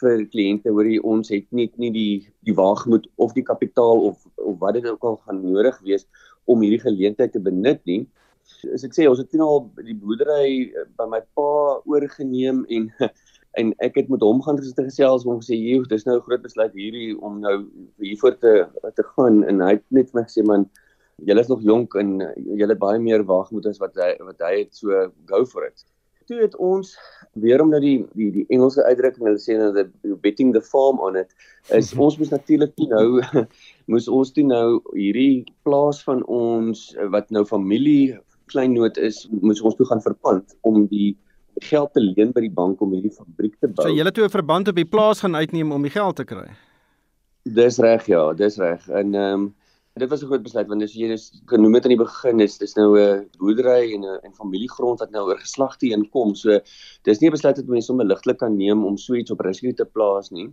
vir 0.00 0.24
kliënte 0.26 0.70
hoorie 0.70 1.02
ons 1.02 1.28
het 1.28 1.46
net 1.50 1.76
nie 1.78 1.90
die 1.94 2.28
die 2.46 2.54
waagmoed 2.54 3.08
of 3.16 3.34
die 3.36 3.46
kapitaal 3.46 4.00
of 4.08 4.26
of 4.36 4.58
wat 4.58 4.74
dit 4.74 4.86
ook 4.86 5.04
al 5.04 5.16
gaan 5.26 5.42
nodig 5.44 5.78
wees 5.86 6.06
om 6.44 6.60
hierdie 6.64 6.82
geleentheid 6.82 7.32
te 7.32 7.40
benut 7.40 7.80
nie. 7.86 8.06
As 8.74 8.84
ek 8.84 8.94
sê 8.96 9.06
ons 9.08 9.20
het 9.22 9.30
toe 9.30 9.42
al 9.44 9.70
die 9.86 9.94
boerdery 9.94 10.72
by 10.98 11.06
my 11.06 11.20
pa 11.36 11.50
oorgeneem 11.84 12.64
en 12.68 12.90
en 13.60 13.72
ek 13.84 13.98
het 14.00 14.08
met 14.08 14.22
hom 14.24 14.40
gaan 14.42 14.58
gesels 14.60 15.26
om 15.26 15.40
gesê 15.40 15.58
jy 15.58 15.80
dis 15.88 16.06
nou 16.08 16.16
'n 16.16 16.24
groot 16.28 16.42
besluit 16.42 16.72
hierdie 16.72 17.12
om 17.20 17.40
nou 17.40 17.56
hiervoor 18.00 18.38
te 18.38 18.66
te 18.96 19.04
gaan 19.16 19.44
en 19.44 19.60
hy 19.60 19.72
het 19.76 19.84
net 19.90 20.10
vir 20.10 20.20
my 20.20 20.24
gesê 20.28 20.44
man 20.44 20.68
jy 21.26 21.38
is 21.38 21.48
nog 21.48 21.62
jonk 21.62 21.94
en 21.94 22.20
jy 22.36 22.66
het 22.66 22.78
baie 22.78 22.98
meer 22.98 23.24
waagmoed 23.24 23.66
as 23.66 23.80
wat 23.82 23.94
hy 24.00 24.14
wat 24.20 24.40
hy 24.40 24.52
het 24.64 24.74
so 24.74 25.10
go 25.26 25.44
for 25.44 25.66
it. 25.66 25.84
Toe 26.26 26.38
het 26.40 26.54
ons 26.56 26.96
weer 27.34 27.60
om 27.62 27.70
nou 27.70 27.80
die 27.82 28.06
die 28.14 28.30
die 28.30 28.46
Engelse 28.48 28.84
uitdrukking 28.84 29.26
hulle 29.26 29.42
sê 29.42 29.56
nou 29.58 29.72
the 29.76 30.16
betting 30.24 30.52
the 30.52 30.62
farm 30.62 31.00
on 31.00 31.16
it 31.16 31.32
is 31.70 31.92
ons 32.06 32.18
moet 32.18 32.30
natuurlik 32.30 32.74
nou 32.88 33.22
moes 33.92 34.08
ons 34.08 34.32
toe 34.32 34.44
nou 34.46 34.80
hierdie 34.94 35.44
plaas 35.66 36.02
van 36.08 36.24
ons 36.24 36.94
wat 37.14 37.30
nou 37.30 37.44
familie 37.44 38.16
kleinnoot 38.52 38.98
is 38.98 39.26
moes 39.40 39.62
ons 39.62 39.76
toe 39.76 39.86
gaan 39.86 40.02
verpand 40.04 40.56
om 40.68 40.86
die 40.86 41.16
geld 41.68 41.92
te 41.92 42.00
leen 42.00 42.32
by 42.32 42.44
die 42.44 42.52
bank 42.52 42.80
om 42.84 42.92
hierdie 42.96 43.14
fabriek 43.14 43.56
te 43.60 43.68
bou. 43.68 43.86
So 43.86 43.94
het 44.04 44.14
toe 44.14 44.24
'n 44.24 44.36
verband 44.36 44.68
op 44.68 44.76
die 44.76 44.88
plaas 44.88 45.20
gaan 45.20 45.36
uitneem 45.36 45.72
om 45.72 45.82
die 45.82 45.94
geld 45.94 46.16
te 46.16 46.24
kry. 46.24 46.48
Dis 47.44 47.78
reg 47.78 48.06
ja, 48.06 48.32
dis 48.32 48.56
reg. 48.56 48.88
En 48.88 49.14
ehm 49.14 49.34
um, 49.34 49.54
dit 49.94 50.08
was 50.08 50.22
'n 50.22 50.26
groot 50.26 50.42
besluit 50.42 50.68
want 50.68 50.82
as 50.82 50.94
jy 50.94 51.08
dis 51.08 51.42
genoem 51.46 51.74
het 51.74 51.84
aan 51.84 51.96
die 51.96 52.04
begin 52.04 52.40
is 52.40 52.58
dis 52.58 52.74
nou 52.76 52.98
'n 52.98 53.28
boerdery 53.38 53.92
en 53.94 54.04
'n 54.04 54.18
en 54.24 54.34
familiegrond 54.34 55.00
wat 55.00 55.10
nou 55.10 55.26
oor 55.26 55.38
geslagte 55.38 55.86
heen 55.86 56.08
kom. 56.10 56.34
So 56.34 56.60
dis 57.02 57.20
nie 57.20 57.28
'n 57.28 57.36
besluit 57.36 57.56
wat 57.56 57.66
mense 57.66 57.86
sommer 57.86 58.06
ligtelik 58.06 58.38
kan 58.38 58.56
neem 58.56 58.84
om 58.84 58.96
so 58.96 59.14
iets 59.14 59.30
op 59.30 59.40
risiko 59.40 59.72
te 59.72 59.84
plaas 59.84 60.30
nie. 60.30 60.48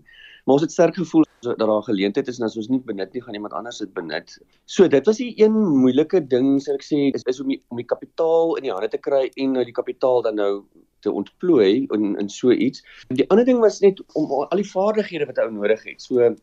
Maar 0.50 0.58
ons 0.58 0.66
het 0.66 0.72
sterk 0.74 0.96
gevoel 0.98 1.26
dat 1.46 1.60
daar 1.60 1.70
'n 1.78 1.84
geleentheid 1.84 2.28
is 2.28 2.40
en 2.40 2.46
as 2.46 2.56
ons 2.58 2.68
nie 2.68 2.82
benut 2.86 3.14
nie 3.14 3.22
gaan 3.22 3.34
iemand 3.34 3.54
anders 3.54 3.78
dit 3.78 3.94
benut. 3.94 4.40
So 4.66 4.88
dit 4.88 5.06
was 5.06 5.18
die 5.18 5.34
een 5.44 5.54
moeilike 5.54 6.28
ding 6.28 6.60
sê 6.62 6.74
ek 6.74 6.84
sê 6.84 6.98
is, 7.14 7.22
is 7.24 7.40
om 7.40 7.48
die, 7.48 7.62
om 7.68 7.78
die 7.78 7.86
kapitaal 7.86 8.56
in 8.56 8.64
die 8.64 8.72
hande 8.72 8.88
te 8.88 8.98
kry 8.98 9.30
en 9.36 9.52
nou 9.52 9.64
die 9.64 9.78
kapitaal 9.82 10.22
dan 10.22 10.36
nou 10.36 10.64
te 11.00 11.12
ontplooi 11.12 11.86
in 11.90 12.18
in 12.20 12.30
so 12.30 12.52
iets. 12.52 12.84
Die 13.08 13.30
ander 13.30 13.46
ding 13.46 13.60
was 13.60 13.80
net 13.80 14.02
om 14.14 14.32
al 14.32 14.58
die 14.58 14.72
vaardighede 14.72 15.26
wat 15.26 15.38
ou 15.38 15.52
nodig 15.52 15.84
het. 15.84 16.02
So 16.02 16.36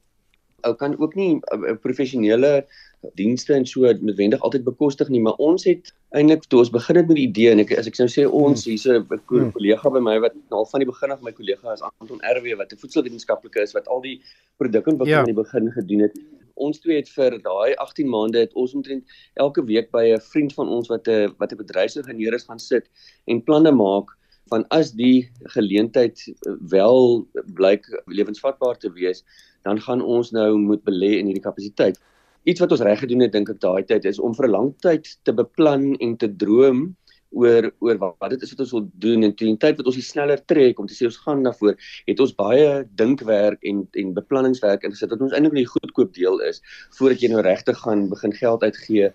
ou 0.64 0.74
kan 0.74 0.98
ook 0.98 1.14
nie 1.14 1.36
uh, 1.36 1.58
uh, 1.58 1.76
professionele 1.82 2.66
dienste 3.14 3.54
en 3.54 3.66
so 3.66 3.92
noodwendig 4.00 4.40
altyd 4.40 4.64
bekostig 4.64 5.08
nie, 5.12 5.20
maar 5.20 5.36
ons 5.42 5.66
het 5.68 5.92
eintlik 6.16 6.46
toe 6.50 6.62
ons 6.62 6.72
begin 6.72 6.96
het 6.96 7.10
met 7.10 7.18
die 7.18 7.26
idee 7.28 7.52
en 7.52 7.62
ek 7.62 7.74
as 7.78 7.86
ek 7.90 7.98
nou 8.00 8.08
sê 8.10 8.24
ons 8.24 8.64
hmm. 8.64 8.70
hier's 8.70 8.86
'n 8.88 9.04
hmm. 9.04 9.52
kollega 9.52 9.92
by 9.92 10.02
my 10.02 10.16
wat 10.24 10.34
al 10.50 10.66
van 10.72 10.82
die 10.82 10.88
begin 10.88 11.12
af 11.12 11.22
my 11.22 11.32
kollega 11.36 11.72
is 11.76 11.84
Anton 11.86 12.20
RW 12.32 12.56
wat 12.58 12.72
'n 12.72 12.80
voedselwetenskaplike 12.82 13.62
is 13.62 13.76
wat 13.76 13.86
al 13.88 14.00
die 14.00 14.20
produkontwikkeling 14.58 15.14
ja. 15.14 15.20
aan 15.20 15.34
die 15.34 15.42
begin 15.42 15.72
gedoen 15.72 16.00
het. 16.08 16.18
Ons 16.56 16.80
twee 16.80 16.96
het 16.96 17.08
vir 17.12 17.38
daai 17.44 17.74
18 17.76 18.08
maande 18.08 18.38
het 18.38 18.54
ons 18.54 18.74
omtrent 18.74 19.04
elke 19.34 19.64
week 19.64 19.90
by 19.92 20.04
'n 20.16 20.20
vriend 20.32 20.54
van 20.54 20.68
ons 20.68 20.88
wat 20.88 21.08
'n 21.08 21.34
wat 21.38 21.52
'n 21.52 21.62
bedryfsingenieur 21.62 22.34
is 22.34 22.48
gaan 22.48 22.58
sit 22.58 22.88
en 23.26 23.42
planne 23.42 23.70
maak 23.70 24.16
van 24.52 24.64
as 24.74 24.92
die 24.98 25.28
geleentheid 25.56 26.20
wel 26.70 27.26
blyk 27.58 27.86
lewensvatbaar 28.06 28.78
te 28.78 28.92
wees, 28.92 29.24
dan 29.66 29.80
gaan 29.82 30.02
ons 30.02 30.30
nou 30.30 30.54
moet 30.58 30.82
belê 30.86 31.16
in 31.18 31.26
hierdie 31.30 31.44
kapasiteit. 31.44 31.98
Iets 32.46 32.62
wat 32.62 32.70
ons 32.70 32.84
reg 32.86 33.02
gedoen 33.02 33.24
het 33.26 33.34
dink 33.34 33.50
ek 33.50 33.60
daai 33.60 33.82
tyd 33.86 34.06
is 34.06 34.22
om 34.22 34.34
vir 34.34 34.46
'n 34.46 34.54
lang 34.54 34.70
tyd 34.80 35.16
te 35.24 35.32
beplan 35.32 35.96
en 35.98 36.16
te 36.16 36.28
droom 36.28 36.94
oor 37.34 37.68
oor 37.84 37.98
wat 38.00 38.30
dit 38.30 38.42
is 38.42 38.52
wat 38.54 38.62
ons 38.64 38.74
wil 38.76 38.84
doen 39.02 39.26
en 39.26 39.34
teen 39.34 39.56
die 39.56 39.62
tyd 39.64 39.80
wat 39.80 39.88
ons 39.90 39.98
die 39.98 40.04
sneller 40.08 40.40
trek 40.52 40.78
om 40.80 40.86
te 40.86 40.94
sê 40.94 41.08
ons 41.08 41.18
gaan 41.24 41.42
daarvoor 41.46 41.74
het 42.06 42.20
ons 42.22 42.34
baie 42.38 42.68
dinkwerk 43.00 43.64
en 43.70 43.82
en 44.02 44.14
beplanningswerk 44.16 44.86
ingesit 44.86 45.12
wat 45.12 45.24
ons 45.26 45.34
eintlik 45.36 45.56
nie 45.58 45.66
goedkoop 45.72 46.14
deel 46.14 46.38
is 46.48 46.62
voordat 46.98 47.24
jy 47.24 47.32
nou 47.32 47.42
regtig 47.44 47.82
gaan 47.82 48.06
begin 48.12 48.36
geld 48.40 48.62
uitgee 48.62 49.10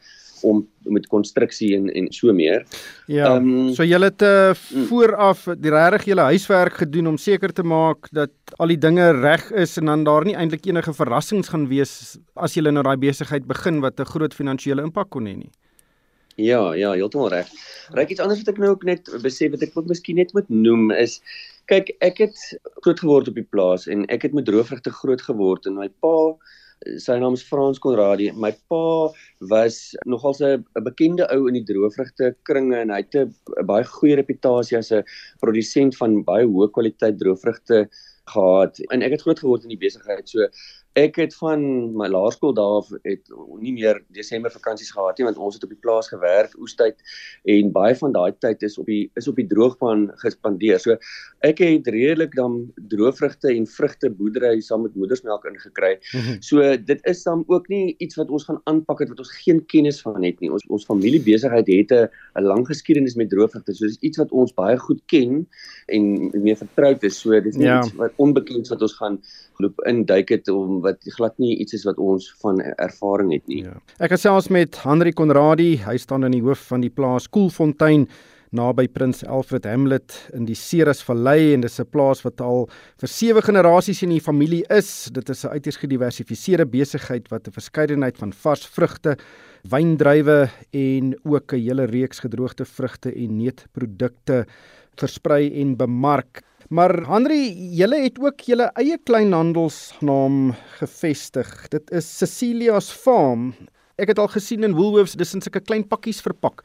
om 0.48 0.62
met 0.90 1.08
konstruksie 1.08 1.76
en 1.78 1.90
en 1.94 2.10
so 2.14 2.34
meer. 2.34 2.66
Ja. 3.08 3.36
Um, 3.36 3.74
so 3.76 3.86
julle 3.88 4.12
het 4.12 4.26
uh, 4.26 4.54
vooraf 4.90 5.48
die 5.58 5.74
regtig 5.74 6.12
julle 6.12 6.28
huiswerk 6.32 6.82
gedoen 6.84 7.14
om 7.14 7.18
seker 7.18 7.54
te 7.54 7.64
maak 7.64 8.10
dat 8.12 8.34
al 8.58 8.74
die 8.74 8.80
dinge 8.80 9.12
reg 9.22 9.50
is 9.52 9.78
en 9.78 9.92
dan 9.92 10.06
daar 10.08 10.26
nie 10.26 10.36
eintlik 10.36 10.66
enige 10.66 10.94
verrassings 10.94 11.52
gaan 11.54 11.68
wees 11.72 12.18
as 12.36 12.56
julle 12.58 12.72
nou 12.72 12.84
daai 12.84 12.98
besigheid 12.98 13.48
begin 13.48 13.82
wat 13.82 14.00
'n 14.00 14.12
groot 14.14 14.34
finansiële 14.34 14.82
impak 14.82 15.10
kon 15.10 15.26
hê 15.26 15.36
nie. 15.38 15.52
Ja, 16.36 16.74
ja, 16.74 16.94
heeltemal 16.96 17.30
reg. 17.30 17.48
Ryk 17.92 18.10
iets 18.10 18.22
anders 18.24 18.40
wat 18.40 18.54
ek 18.54 18.60
nou 18.62 18.72
ook 18.72 18.84
net 18.84 19.10
besef 19.22 19.52
wat 19.52 19.62
ek 19.62 19.76
ook 19.76 19.88
miskien 19.88 20.16
net 20.16 20.34
moet 20.34 20.50
noem 20.50 20.92
is 20.92 21.20
kyk, 21.72 21.92
ek 22.04 22.22
het 22.26 22.38
groot 22.84 23.00
geword 23.00 23.30
op 23.32 23.38
die 23.38 23.48
plaas 23.48 23.88
en 23.92 24.06
ek 24.14 24.26
het 24.28 24.34
met 24.34 24.48
droëvrugte 24.48 24.94
groot 25.02 25.22
geword 25.22 25.68
en 25.70 25.78
my 25.80 25.88
pa 26.04 26.16
sy 27.02 27.18
naam 27.22 27.36
is 27.38 27.44
Frans 27.46 27.80
Konradi. 27.80 28.32
My 28.34 28.52
pa 28.70 29.10
was 29.50 29.96
nogal 30.06 30.34
'n 30.42 30.66
bekende 30.88 31.28
ou 31.34 31.48
in 31.48 31.54
die 31.60 31.66
droëvrugte 31.66 32.36
kringe 32.44 32.78
en 32.82 32.90
hy 32.90 33.02
het 33.02 33.16
'n 33.16 33.66
baie 33.66 33.84
goeie 33.84 34.16
reputasie 34.16 34.78
as 34.78 34.92
'n 34.92 35.04
produsent 35.42 35.96
van 35.98 36.24
baie 36.24 36.46
hoë 36.46 36.72
kwaliteit 36.72 37.20
droëvrugte 37.20 37.88
gehad. 38.34 38.80
En 38.92 39.02
ek 39.02 39.12
het 39.12 39.22
groot 39.22 39.40
geword 39.40 39.64
in 39.64 39.74
die 39.74 39.82
besigheid. 39.82 40.30
So 40.30 40.48
Ek 41.00 41.16
het 41.16 41.36
van 41.40 41.62
my 41.96 42.10
laerskool 42.12 42.52
daar 42.58 42.84
het 43.06 43.30
nie 43.62 43.72
meer 43.72 44.02
Desember 44.12 44.52
vakansies 44.52 44.92
gehad 44.92 45.18
nie 45.18 45.28
want 45.28 45.38
ons 45.40 45.56
het 45.56 45.64
op 45.64 45.72
die 45.72 45.80
plaas 45.80 46.10
gewerk 46.12 46.52
oestyd 46.60 46.98
en 47.54 47.70
baie 47.72 47.96
van 47.96 48.12
daai 48.12 48.34
tyd 48.44 48.66
is 48.68 48.76
op 48.82 48.90
die 48.92 49.06
is 49.16 49.30
op 49.32 49.40
die 49.40 49.48
droogbaan 49.48 50.10
gespandeer. 50.20 50.82
So 50.84 50.98
ek 51.48 51.62
het 51.64 51.88
redelik 51.88 52.36
dan 52.36 52.58
droëvrugte 52.92 53.54
en 53.54 53.68
vrugte 53.72 54.12
boerdery 54.12 54.60
saam 54.60 54.84
met 54.84 54.98
moedersmelk 55.00 55.48
ingekry. 55.48 55.94
Mhm. 56.12 56.42
So 56.44 56.76
dit 56.76 57.06
is 57.08 57.24
dan 57.24 57.46
ook 57.48 57.70
nie 57.72 57.96
iets 58.04 58.20
wat 58.20 58.30
ons 58.30 58.50
gaan 58.50 58.60
aanpak 58.68 59.06
het 59.06 59.14
wat 59.14 59.24
ons 59.24 59.32
geen 59.46 59.64
kennis 59.72 60.02
van 60.04 60.20
het 60.24 60.44
nie. 60.44 60.52
Ons 60.52 60.68
ons 60.68 60.86
familiebesigheid 60.86 61.72
het 61.72 61.92
'n 61.92 62.10
'n 62.36 62.44
lang 62.44 62.68
geskiedenis 62.68 63.16
met 63.16 63.30
droëvrugte. 63.30 63.74
So 63.74 63.88
dis 63.88 64.02
iets 64.02 64.18
wat 64.18 64.32
ons 64.32 64.54
baie 64.54 64.78
goed 64.78 65.02
ken 65.06 65.48
en 65.88 66.32
mee 66.44 66.56
vertroud 66.56 67.04
is. 67.04 67.20
So 67.20 67.40
dis 67.40 67.56
nie 67.56 67.68
ja. 67.68 67.80
iets 67.80 67.96
wat 67.96 68.12
onbekend 68.18 68.68
wat 68.68 68.82
ons 68.82 68.94
gaan 68.94 69.22
loop 69.62 69.80
induik 69.86 70.30
het 70.30 70.48
om 70.48 70.81
wat 70.82 70.98
glad 71.16 71.38
nie 71.40 71.56
iets 71.58 71.74
is 71.74 71.86
wat 71.86 71.98
ons 71.98 72.32
van 72.42 72.60
ervaring 72.62 73.32
het 73.34 73.48
nie. 73.48 73.64
Ja. 73.64 73.80
Ek 74.00 74.12
gesels 74.12 74.50
met 74.50 74.76
Henri 74.84 75.14
Konradi, 75.14 75.78
hy 75.86 75.98
staan 75.98 76.24
in 76.24 76.32
die 76.32 76.44
hoof 76.44 76.68
van 76.72 76.82
die 76.82 76.90
plaas 76.94 77.30
Koelfontein 77.30 78.08
naby 78.52 78.88
Prins 78.92 79.24
Alfred 79.24 79.66
Hamlet 79.66 80.14
in 80.36 80.44
die 80.48 80.58
Ceres 80.60 81.00
Vallei 81.08 81.54
en 81.54 81.62
dis 81.64 81.80
'n 81.80 81.88
plaas 81.88 82.22
wat 82.24 82.42
al 82.42 82.68
vir 83.00 83.08
sewe 83.08 83.42
generasies 83.42 84.04
in 84.04 84.10
die 84.10 84.20
familie 84.20 84.66
is. 84.70 85.10
Dit 85.12 85.30
is 85.30 85.46
'n 85.46 85.56
uiters 85.56 85.78
gediversifiseerde 85.78 86.66
besigheid 86.66 87.30
wat 87.32 87.48
'n 87.48 87.52
verskeidenheid 87.52 88.18
van 88.18 88.34
vars 88.34 88.66
vrugte, 88.66 89.18
wyndruiwe 89.64 90.50
en 90.74 91.16
ook 91.24 91.54
'n 91.54 91.60
hele 91.60 91.86
reeks 91.86 92.20
gedroogde 92.20 92.66
vrugte 92.66 93.14
en 93.16 93.38
neutprodukte 93.38 94.46
versprei 94.98 95.62
en 95.62 95.78
bemark. 95.78 96.44
Maar 96.72 96.94
Henry, 97.04 97.50
julle 97.76 97.98
het 98.00 98.20
ook 98.24 98.46
julle 98.48 98.70
eie 98.80 98.96
kleinhandelsnaam 99.04 100.54
gevestig. 100.78 101.50
Dit 101.74 101.92
is 101.92 102.08
Cecilia's 102.08 102.88
Farm. 102.96 103.50
Ek 104.00 104.14
het 104.14 104.22
al 104.24 104.30
gesien 104.32 104.64
in 104.64 104.78
Woolworths, 104.78 105.18
dis 105.20 105.36
in 105.36 105.44
sulke 105.44 105.60
klein 105.60 105.84
pakkies 105.84 106.22
verpak. 106.24 106.64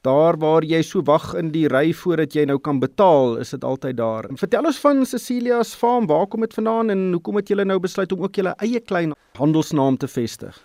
Daar 0.00 0.38
waar 0.40 0.64
jy 0.64 0.80
so 0.80 1.04
wag 1.04 1.34
in 1.36 1.52
die 1.52 1.66
ry 1.68 1.90
voordat 1.92 2.32
jy 2.32 2.46
nou 2.48 2.56
kan 2.56 2.80
betaal, 2.80 3.36
is 3.44 3.52
dit 3.52 3.68
altyd 3.68 4.00
daar. 4.00 4.30
Vertel 4.40 4.70
ons 4.72 4.80
van 4.80 5.04
Cecilia's 5.04 5.74
Farm. 5.76 6.08
Waar 6.08 6.24
kom 6.24 6.48
dit 6.48 6.56
vandaan 6.56 6.96
en 6.96 7.04
hoekom 7.18 7.42
het 7.42 7.52
julle 7.52 7.68
nou 7.68 7.76
besluit 7.84 8.16
om 8.16 8.24
ook 8.24 8.40
julle 8.40 8.56
eie 8.64 8.80
klein 8.80 9.12
handelsnaam 9.36 10.00
te 10.00 10.08
vestig? 10.08 10.56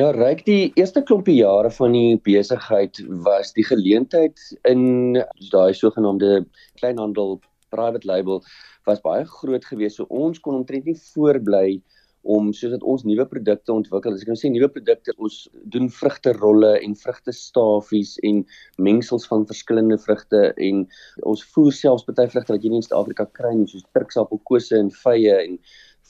Ja, 0.00 0.08
ryk 0.16 0.46
die 0.48 0.72
eerste 0.80 1.04
klompie 1.04 1.36
jare 1.42 1.68
van 1.76 1.92
die 1.92 2.16
besigheid 2.24 2.96
was 3.28 3.52
die 3.52 3.68
geleentheid 3.68 4.40
in 4.64 5.20
daai 5.52 5.76
sogenaamde 5.76 6.46
kleinhandel 6.80 7.42
private 7.72 8.08
label 8.08 8.44
was 8.88 9.02
baie 9.02 9.24
groot 9.38 9.66
geweest. 9.66 9.98
So 9.98 10.08
ons 10.10 10.40
kon 10.42 10.60
omtrent 10.60 10.88
nie 10.88 10.98
voorbly 11.12 11.80
om 12.22 12.52
soos 12.54 12.70
dat 12.70 12.84
ons 12.86 13.02
nuwe 13.06 13.24
produkte 13.26 13.74
ontwikkel. 13.74 14.14
As 14.14 14.22
ek 14.22 14.30
nou 14.30 14.38
sê 14.38 14.50
nuwe 14.52 14.68
produkte, 14.70 15.14
ons 15.18 15.38
doen 15.74 15.88
vrugte 15.90 16.34
rolle 16.38 16.72
en 16.78 16.94
vrugte 16.98 17.34
stafies 17.34 18.14
en 18.28 18.42
mengsels 18.78 19.26
van 19.30 19.46
verskillende 19.48 19.98
vrugte 20.02 20.44
en 20.68 20.84
ons 21.28 21.42
voer 21.54 21.74
selfs 21.74 22.06
party 22.06 22.28
vrugte 22.30 22.54
wat 22.54 22.62
jy 22.62 22.72
nie 22.72 22.82
in 22.82 22.86
Suid-Afrika 22.86 23.26
kry 23.38 23.54
nie, 23.56 23.66
soos 23.70 23.86
turksappelkose 23.96 24.78
en 24.78 24.92
vye 25.02 25.34
en 25.34 25.58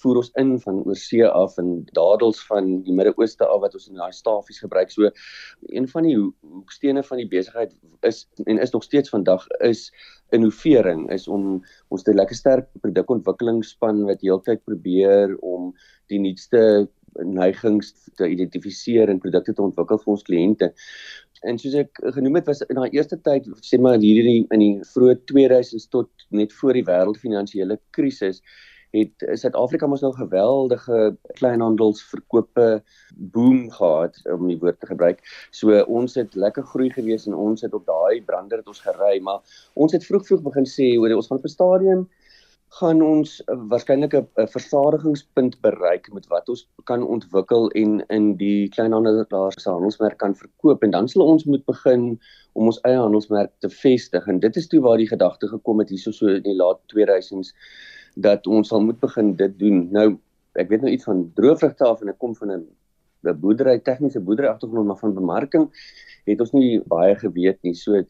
voer 0.02 0.20
ons 0.20 0.30
in 0.40 0.54
van 0.60 0.82
oorsee 0.84 1.26
af 1.26 1.58
en 1.62 1.70
dadels 1.96 2.40
van 2.46 2.70
die 2.86 2.94
Midde-Ooste 2.96 3.46
af 3.46 3.62
wat 3.64 3.76
ons 3.78 3.88
in 3.88 4.00
daai 4.00 4.12
stafies 4.12 4.62
gebruik. 4.64 4.90
So 4.90 5.10
een 5.72 5.88
van 5.88 6.08
die 6.08 6.16
hoekstene 6.18 7.04
van 7.06 7.22
die 7.22 7.28
besigheid 7.28 7.74
is 8.08 8.24
en 8.44 8.58
is 8.58 8.74
nog 8.74 8.84
steeds 8.86 9.12
vandag 9.14 9.46
is 9.60 9.90
innovering 10.32 11.10
is 11.12 11.28
om 11.28 11.62
ons 11.88 12.06
'n 12.08 12.16
lekker 12.16 12.36
sterk 12.36 12.68
produkontwikkelingsspan 12.80 14.04
wat 14.08 14.20
heeltyd 14.20 14.64
probeer 14.64 15.36
om 15.40 15.72
die 16.08 16.18
nuutste 16.18 16.88
neigings 17.20 17.92
te 18.16 18.28
identifiseer 18.28 19.08
en 19.08 19.20
produkte 19.20 19.52
te 19.52 19.62
ontwikkel 19.62 19.98
vir 19.98 20.12
ons 20.14 20.26
kliënte. 20.28 20.72
En 21.42 21.58
soos 21.58 21.74
ek 21.74 21.98
genoem 22.14 22.38
het 22.38 22.46
was 22.46 22.62
in 22.68 22.78
daai 22.78 22.94
eerste 22.94 23.18
tyd 23.20 23.48
sê 23.66 23.78
maar 23.78 23.98
hierdie 23.98 24.46
in 24.54 24.62
die 24.62 24.74
vroeë 24.92 25.16
2000s 25.30 25.88
tot 25.90 26.10
net 26.30 26.52
voor 26.52 26.78
die 26.78 26.86
wêreldfinansiële 26.86 27.78
krisis 27.90 28.42
het 28.92 29.24
Suid-Afrika 29.40 29.88
mos 29.88 30.02
nou 30.04 30.12
geweldige 30.16 31.16
kleinhandelsverkope 31.38 32.82
boom 33.34 33.70
gehad 33.72 34.18
om 34.34 34.48
die 34.50 34.58
woord 34.60 34.80
te 34.80 34.90
gebruik. 34.90 35.22
So 35.50 35.80
ons 35.88 36.16
het 36.20 36.34
lekker 36.34 36.66
groei 36.72 36.90
gewees 36.92 37.26
en 37.26 37.34
ons 37.34 37.64
het 37.64 37.74
op 37.74 37.86
daai 37.88 38.22
brander 38.28 38.60
het 38.60 38.68
ons 38.68 38.84
gery, 38.84 39.18
maar 39.20 39.40
ons 39.74 39.92
het 39.96 40.04
vroeg 40.06 40.26
vroeg 40.28 40.44
begin 40.44 40.68
sê 40.68 40.92
oor 41.00 41.16
ons 41.16 41.32
van 41.32 41.40
op 41.40 41.48
'n 41.48 41.56
stadium 41.56 42.08
gaan 42.72 43.02
ons 43.04 43.42
waarskynlik 43.46 44.14
'n 44.16 44.46
versadigingspunt 44.48 45.60
bereik 45.60 46.08
met 46.12 46.26
wat 46.32 46.48
ons 46.48 46.62
kan 46.84 47.02
ontwikkel 47.04 47.68
en 47.70 48.00
in 48.08 48.36
die 48.36 48.68
kleinhandelaars 48.68 49.62
se 49.62 49.70
handelsmerk 49.70 50.16
kan 50.18 50.34
verkoop 50.34 50.82
en 50.82 50.90
dan 50.90 51.08
sal 51.08 51.26
ons 51.26 51.44
moet 51.44 51.64
begin 51.64 52.20
om 52.52 52.70
ons 52.70 52.80
eie 52.88 52.96
handelsmerk 52.96 53.52
te 53.58 53.68
vestig 53.68 54.26
en 54.26 54.40
dit 54.40 54.56
is 54.56 54.68
toe 54.68 54.80
waar 54.80 54.96
die 54.96 55.08
gedagte 55.08 55.48
gekom 55.48 55.78
het 55.84 55.92
hierso 55.92 56.10
so 56.10 56.26
in 56.26 56.42
die 56.42 56.56
laat 56.56 56.80
2000s 56.94 57.52
dat 58.14 58.46
ons 58.46 58.68
sal 58.68 58.82
moet 58.84 59.00
begin 59.00 59.34
dit 59.36 59.58
doen. 59.58 59.88
Nou 59.92 60.18
ek 60.60 60.68
weet 60.68 60.84
nou 60.84 60.92
iets 60.92 61.08
van 61.08 61.24
droëvrugte 61.34 61.84
af 61.88 62.02
en 62.02 62.12
ek 62.12 62.18
kom 62.18 62.34
van 62.36 62.50
'n 62.52 62.66
'n 63.24 63.40
boerdery 63.40 63.78
tegniese 63.78 64.20
boerdery 64.20 64.48
agtergrond 64.48 64.86
maar 64.86 64.98
van 64.98 65.14
bemarking 65.14 65.70
het 66.26 66.40
ons 66.40 66.52
nie 66.52 66.80
baie 66.80 67.14
geweet 67.14 67.62
nie. 67.62 67.74
So 67.74 68.04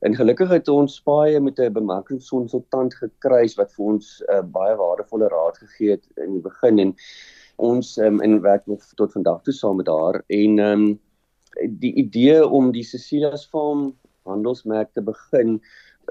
en 0.00 0.14
gelukkig 0.14 0.48
het 0.48 0.68
ons 0.68 1.02
baie 1.02 1.40
met 1.40 1.58
'n 1.58 1.72
bemarkingskonsultant 1.72 2.94
gekry 2.94 3.48
wat 3.56 3.72
vir 3.72 3.84
ons 3.84 4.22
uh, 4.28 4.42
baie 4.42 4.76
waardevolle 4.76 5.28
raad 5.28 5.58
gegee 5.58 5.90
het 5.90 6.06
in 6.16 6.32
die 6.32 6.42
begin 6.42 6.78
en 6.78 6.94
ons 7.56 7.96
um, 7.98 8.20
in 8.22 8.40
werk 8.40 8.66
nog 8.66 8.84
tot 8.94 9.12
vandag 9.12 9.42
toe 9.42 9.52
saam 9.52 9.76
met 9.76 9.88
haar 9.88 10.22
en 10.26 10.58
um, 10.58 11.00
die 11.82 11.94
idee 11.94 12.46
om 12.46 12.70
die 12.72 12.84
Cecilia's 12.84 13.46
Farm 13.46 13.96
handelsmerk 14.22 14.92
te 14.92 15.02
begin 15.02 15.60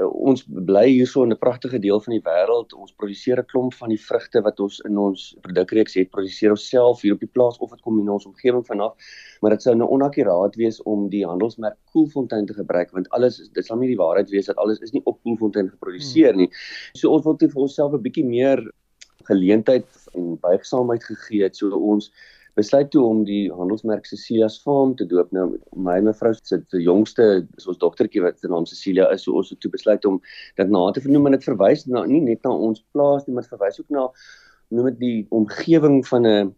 ons 0.05 0.43
bly 0.45 0.85
hierso 0.89 1.23
in 1.23 1.31
'n 1.31 1.39
pragtige 1.39 1.79
deel 1.79 1.99
van 1.99 2.13
die 2.13 2.21
wêreld. 2.21 2.73
Ons 2.73 2.93
produseer 2.93 3.39
'n 3.39 3.45
klomp 3.45 3.73
van 3.73 3.89
die 3.89 4.01
vrugte 4.01 4.41
wat 4.41 4.59
ons 4.59 4.79
in 4.85 4.97
ons 4.97 5.35
produkreeks 5.41 5.95
het, 5.95 6.11
produseer 6.11 6.51
ons 6.51 6.69
self 6.69 7.01
hier 7.01 7.13
op 7.13 7.19
die 7.19 7.33
plaas 7.33 7.57
of 7.57 7.71
dit 7.71 7.81
kom 7.81 7.99
in 7.99 8.09
ons 8.09 8.25
omgewing 8.25 8.65
vanaf. 8.65 8.93
Maar 9.41 9.51
dit 9.51 9.61
sou 9.61 9.75
nou 9.75 9.89
onakkuraat 9.89 10.55
wees 10.55 10.81
om 10.83 11.09
die 11.09 11.25
handelsmerk 11.25 11.77
Koelfontein 11.91 12.45
te 12.45 12.53
gebruik 12.53 12.91
want 12.91 13.09
alles 13.09 13.49
dit 13.53 13.65
sal 13.65 13.77
nie 13.77 13.87
die 13.87 13.97
waarheid 13.97 14.29
wees 14.29 14.45
dat 14.45 14.57
alles 14.57 14.79
is 14.79 14.91
nie 14.91 15.01
op 15.05 15.21
Koelfontein 15.23 15.69
geproduseer 15.69 16.35
nie. 16.35 16.49
So 16.93 17.11
ons 17.11 17.23
wil 17.23 17.35
toe 17.35 17.49
vir 17.49 17.61
onsself 17.61 17.93
'n 17.93 18.01
bietjie 18.01 18.25
meer 18.25 18.71
geleentheid 19.23 19.87
en 20.13 20.37
buigsaamheid 20.39 21.03
gegee 21.03 21.43
het 21.43 21.55
so 21.55 21.69
ons 21.69 22.11
besluit 22.57 22.89
toe 22.93 23.03
om 23.05 23.23
die 23.27 23.47
handelsmerk 23.53 24.07
Cecilia's 24.09 24.57
Farm 24.63 24.95
te 24.97 25.05
doop. 25.05 25.31
Nou 25.35 25.47
my 25.87 25.99
mevrou 26.05 26.33
se 26.37 26.59
die 26.73 26.83
jongste 26.85 27.27
is 27.59 27.67
ons 27.69 27.79
dogtertjie 27.81 28.23
wat 28.25 28.39
se 28.41 28.49
naam 28.51 28.65
Cecilia 28.69 29.07
is, 29.13 29.25
so 29.27 29.37
ons 29.37 29.51
het 29.53 29.61
toe 29.63 29.71
besluit 29.73 30.05
om 30.09 30.19
dit 30.59 30.73
na 30.73 30.85
te 30.93 31.03
vernoem 31.03 31.29
en 31.29 31.37
dit 31.37 31.49
verwys 31.49 31.85
na 31.87 32.05
nie 32.09 32.23
net 32.25 32.45
na 32.45 32.53
ons 32.53 32.83
plaas 32.95 33.27
nie, 33.27 33.35
maar 33.37 33.47
verwys 33.49 33.79
ook 33.81 33.93
na 33.93 34.07
noem 34.73 34.89
dit 34.91 35.01
die 35.03 35.19
omgewing 35.37 36.01
van 36.07 36.27
'n 36.27 36.55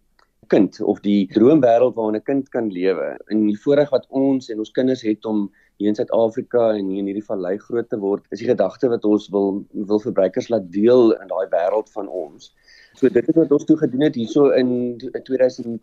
kind 0.49 0.79
of 0.81 1.01
die 1.05 1.27
droomwêreld 1.35 1.95
waarin 1.95 2.15
'n 2.15 2.25
kind 2.25 2.49
kan 2.49 2.71
lewe. 2.71 3.17
En 3.29 3.45
die 3.45 3.59
voorreg 3.63 3.89
wat 3.89 4.07
ons 4.09 4.49
en 4.49 4.59
ons 4.59 4.71
kinders 4.71 5.01
het 5.01 5.25
om 5.25 5.51
hier 5.77 5.89
in 5.89 5.95
Suid-Afrika 5.95 6.73
en 6.73 6.89
hier 6.89 6.99
in 6.99 7.05
hierdie 7.05 7.29
vallei 7.31 7.57
groot 7.57 7.89
te 7.89 7.97
word, 7.97 8.25
is 8.31 8.39
die 8.39 8.49
gedagte 8.49 8.89
wat 8.89 9.05
ons 9.05 9.29
wil 9.29 9.63
wil 9.73 9.99
verbruikers 9.99 10.49
laat 10.49 10.71
deel 10.71 11.13
in 11.21 11.27
daai 11.27 11.47
wêreld 11.51 11.89
van 11.91 12.07
ons 12.07 12.53
So 12.99 13.07
dit 13.07 13.27
is 13.31 13.35
wat 13.37 13.51
ons 13.55 13.63
toe 13.63 13.77
gedoen 13.79 14.01
het 14.03 14.17
hierso 14.19 14.49
in 14.59 14.97
2009 14.99 15.77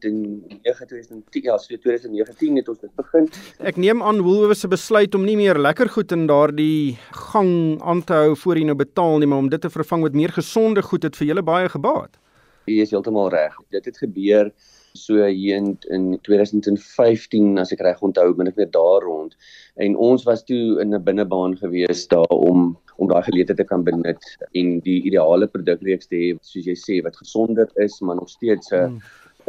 2010 0.60 1.46
ja, 1.46 1.54
so 1.56 1.78
2019 1.80 2.58
het 2.60 2.68
ons 2.68 2.82
dit 2.82 2.92
begin. 3.00 3.28
Ek 3.64 3.78
neem 3.80 4.02
aan 4.04 4.20
Woolworths 4.26 4.66
se 4.66 4.68
besluit 4.68 5.16
om 5.16 5.24
nie 5.24 5.38
meer 5.40 5.56
lekker 5.56 5.88
goed 5.94 6.12
in 6.12 6.26
daardie 6.28 6.98
gang 7.30 7.80
aan 7.80 8.04
te 8.04 8.18
hou 8.18 8.34
voor 8.36 8.60
jy 8.60 8.66
nou 8.68 8.76
betaal 8.76 9.16
nie, 9.22 9.30
maar 9.32 9.40
om 9.46 9.48
dit 9.48 9.64
te 9.64 9.72
vervang 9.72 10.04
met 10.04 10.18
meer 10.18 10.34
gesonde 10.36 10.84
goed 10.84 11.08
het 11.08 11.16
vir 11.16 11.30
julle 11.32 11.46
baie 11.46 11.72
gebaat. 11.72 12.20
Jy 12.68 12.82
is 12.84 12.92
heeltemal 12.92 13.32
reg. 13.32 13.56
Dit 13.72 13.88
het 13.88 13.96
gebeur 14.04 14.52
so 14.96 15.24
hier 15.24 15.56
in, 15.56 15.78
in 15.90 16.18
2015 16.28 17.58
as 17.58 17.72
ek 17.72 17.84
reg 17.86 18.02
onthou, 18.02 18.32
min 18.36 18.50
of 18.50 18.56
meer 18.56 18.70
daar 18.70 19.06
rond. 19.06 19.36
En 19.76 19.96
ons 19.96 20.24
was 20.28 20.44
toe 20.44 20.80
in 20.80 20.94
'n 20.94 21.04
binnebaan 21.04 21.56
gewees 21.62 22.06
daar 22.08 22.32
om 22.32 22.76
om 22.96 23.08
daai 23.08 23.22
geleentheid 23.22 23.58
te 23.58 23.64
kan 23.64 23.84
benut 23.84 24.24
en 24.52 24.80
die 24.80 25.02
ideale 25.04 25.46
produkreeks 25.46 26.08
te 26.08 26.16
hê 26.16 26.28
soos 26.40 26.64
jy 26.64 26.76
sê 26.80 27.02
wat 27.04 27.16
gesonder 27.16 27.68
is 27.84 28.00
maar 28.00 28.16
nog 28.16 28.28
steeds 28.28 28.72
'n 28.72 28.96
mm. 28.96 29.00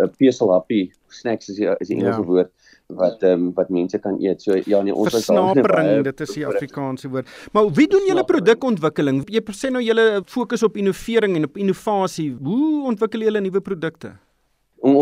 'n 0.03 0.11
peselhappie 0.17 0.91
snacks 1.07 1.49
is 1.49 1.55
die, 1.55 1.69
is 1.79 1.87
die 1.87 1.97
Engelse 1.97 2.21
ja. 2.21 2.27
woord 2.27 2.51
wat 2.87 3.23
ehm 3.23 3.47
um, 3.47 3.53
wat 3.53 3.69
mense 3.69 3.99
kan 3.99 4.15
eet. 4.23 4.41
So 4.41 4.55
ja 4.65 4.81
nee 4.81 4.93
ons 4.95 5.25
daar. 5.25 6.03
Dit 6.03 6.21
is 6.23 6.35
die 6.37 6.45
Afrikaanse 6.47 7.09
woord. 7.09 7.27
Maar 7.51 7.71
wie 7.75 7.87
doen 7.87 8.05
julle 8.07 8.23
produkontwikkeling? 8.23 9.25
Jy 9.27 9.41
sê 9.51 9.71
nou 9.71 9.83
julle 9.83 10.21
fokus 10.25 10.63
op 10.63 10.77
innovering 10.77 11.35
en 11.35 11.49
op 11.49 11.57
innovasie. 11.57 12.29
Hoe 12.43 12.85
ontwikkel 12.87 13.27
julle 13.27 13.41
nuwe 13.43 13.61
produkte? 13.61 14.15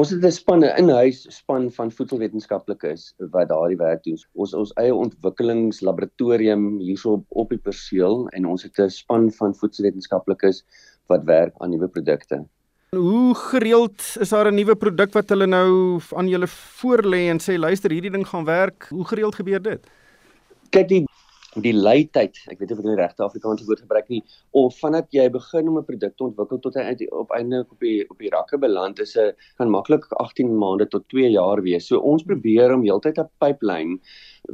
Ons 0.06 0.14
het 0.14 0.26
'n 0.26 0.32
span, 0.32 0.62
'n 0.62 0.78
in-huis 0.78 1.26
span 1.34 1.72
van 1.72 1.92
voedselwetenskaplikes 1.92 3.16
wat 3.34 3.48
daardie 3.50 3.78
werk 3.78 4.04
doen. 4.04 4.18
Ons 4.34 4.54
ons 4.54 4.74
eie 4.78 4.94
ontwikkelingslaboratorium 4.94 6.78
hierso 6.78 7.14
op, 7.14 7.26
op 7.30 7.50
die 7.50 7.58
perseel 7.58 8.28
en 8.38 8.46
ons 8.46 8.64
het 8.64 8.78
'n 8.78 8.90
span 8.90 9.32
van 9.32 9.56
voedselwetenskaplikes 9.56 10.64
wat 11.08 11.24
werk 11.24 11.54
aan 11.58 11.70
nuwe 11.70 11.88
produkte. 11.88 12.46
Hoe 12.92 13.34
gereeld 13.36 14.18
is 14.20 14.30
daar 14.30 14.52
'n 14.52 14.56
nuwe 14.56 14.76
produk 14.76 15.14
wat 15.14 15.30
hulle 15.30 15.48
nou 15.48 16.00
aan 16.16 16.28
julle 16.28 16.48
voorlê 16.48 17.26
en 17.34 17.40
sê 17.40 17.58
luister 17.58 17.92
hierdie 17.92 18.12
ding 18.12 18.28
gaan 18.28 18.46
werk? 18.46 18.88
Hoe 18.90 19.06
gereeld 19.06 19.36
gebeur 19.36 19.62
dit? 19.62 19.88
Kyk 20.70 20.88
die 20.88 21.06
die 21.64 21.74
leityd, 21.74 22.36
ek 22.52 22.60
weet 22.60 22.70
nie 22.70 22.76
of 22.76 22.82
ek 22.84 22.90
die 22.90 22.98
regte 23.00 23.24
Afrikaanse 23.24 23.66
woord 23.68 23.84
gebruik 23.86 24.10
nie, 24.12 24.22
of 24.52 24.76
vandat 24.82 25.08
jy 25.16 25.28
begin 25.32 25.70
om 25.72 25.78
'n 25.80 25.86
produk 25.88 26.16
te 26.18 26.24
ontwikkel 26.24 26.60
tot 26.60 26.76
hy 26.76 26.82
uit 26.92 27.04
op 27.12 27.32
einde 27.32 27.64
op 27.64 27.80
die 27.80 28.04
op 28.10 28.20
die 28.20 28.30
rakke 28.30 28.58
beland 28.58 29.00
is 29.00 29.16
'n 29.16 29.32
kan 29.58 29.70
maklik 29.70 30.06
18 30.20 30.58
maande 30.58 30.90
tot 30.90 31.08
2 31.10 31.30
jaar 31.32 31.62
wees. 31.62 31.88
So 31.88 32.00
ons 32.00 32.24
probeer 32.24 32.74
om 32.74 32.84
heeltyd 32.84 33.20
'n 33.20 33.30
pipeline 33.40 34.00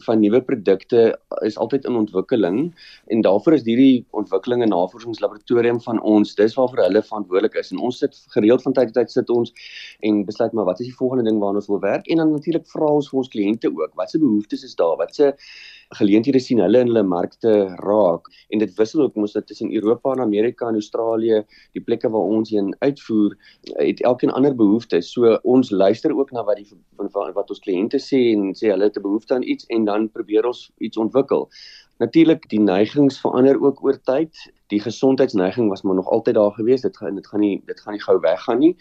van 0.05 0.19
nuwe 0.19 0.41
produkte 0.41 1.17
is 1.41 1.57
altyd 1.57 1.85
in 1.85 1.95
ontwikkeling 1.95 2.73
en 3.07 3.21
daarvoor 3.21 3.53
is 3.53 3.63
hierdie 3.63 4.05
ontwikkeling 4.11 4.61
en 4.63 4.69
navorsingslaboratorium 4.69 5.81
van 5.81 6.01
ons 6.01 6.35
dis 6.35 6.55
waarvoor 6.55 6.83
hulle 6.85 7.01
verantwoordelik 7.01 7.55
is. 7.55 7.71
En 7.71 7.77
ons 7.77 7.97
sit 7.97 8.15
gereeld 8.29 8.61
van 8.61 8.73
tyd 8.73 8.93
tot 8.93 9.01
tyd 9.01 9.11
sit 9.11 9.29
ons 9.29 9.53
en 10.01 10.25
besluit 10.25 10.53
maar 10.53 10.65
wat 10.65 10.79
is 10.79 10.87
die 10.87 10.95
volgende 10.95 11.29
ding 11.29 11.39
waarna 11.39 11.61
ons 11.61 11.67
wil 11.67 11.79
werk? 11.79 12.07
En 12.07 12.17
dan 12.17 12.31
natuurlik 12.31 12.67
vra 12.67 12.85
ons 12.85 13.09
vir 13.09 13.17
ons 13.17 13.29
kliënte 13.35 13.67
ook 13.67 13.95
watse 13.95 14.19
behoeftes 14.19 14.63
is 14.63 14.75
daar? 14.75 14.97
Watse 14.97 15.35
geleenthede 15.97 16.39
sien 16.39 16.61
hulle 16.63 16.79
in 16.83 16.87
hulle 16.91 17.03
markte 17.03 17.51
raak. 17.83 18.29
En 18.49 18.59
dit 18.59 18.73
wissel 18.77 19.03
ook 19.05 19.15
mos 19.15 19.33
dit 19.35 19.47
tussen 19.47 19.73
Europa 19.75 20.13
en 20.13 20.23
Amerika 20.23 20.67
en 20.67 20.79
Australië 20.79 21.41
die 21.75 21.83
plekke 21.83 22.09
waar 22.09 22.31
ons 22.37 22.49
heen 22.49 22.71
uitvoer 22.79 23.35
het 23.73 24.01
elkeen 24.01 24.31
ander 24.31 24.55
behoeftes. 24.55 25.11
So 25.11 25.35
ons 25.43 25.71
luister 25.71 26.15
ook 26.17 26.31
na 26.31 26.43
wat 26.47 26.61
die 26.61 26.67
wat 27.35 27.49
ons 27.49 27.63
kliënte 27.63 27.99
sê 27.99 28.21
en 28.31 28.51
sê 28.55 28.71
hulle 28.71 28.87
het 28.89 28.97
'n 28.97 29.07
behoefte 29.07 29.33
aan 29.35 29.43
iets 29.43 29.65
en 29.67 29.85
dan 29.85 30.09
probeer 30.09 30.45
ons 30.45 30.71
iets 30.77 30.97
ontwikkel 30.97 31.49
Natuurlik 32.01 32.47
die 32.49 32.59
neigings 32.59 33.19
verander 33.21 33.59
ook 33.61 33.83
oor 33.85 33.97
tyd. 34.09 34.33
Die 34.73 34.79
gesondheidsneiging 34.81 35.67
was 35.69 35.83
maar 35.85 35.99
nog 35.99 36.07
altyd 36.09 36.35
daar 36.35 36.51
gewees. 36.55 36.81
Dit 36.81 36.97
gaan 36.97 37.15
dit 37.15 37.27
gaan 37.27 37.43
nie 37.43 37.61
dit 37.69 37.81
gaan 37.81 37.93
nie 37.93 38.01
gou 38.01 38.15
weggaan 38.23 38.59
nie. 38.59 38.71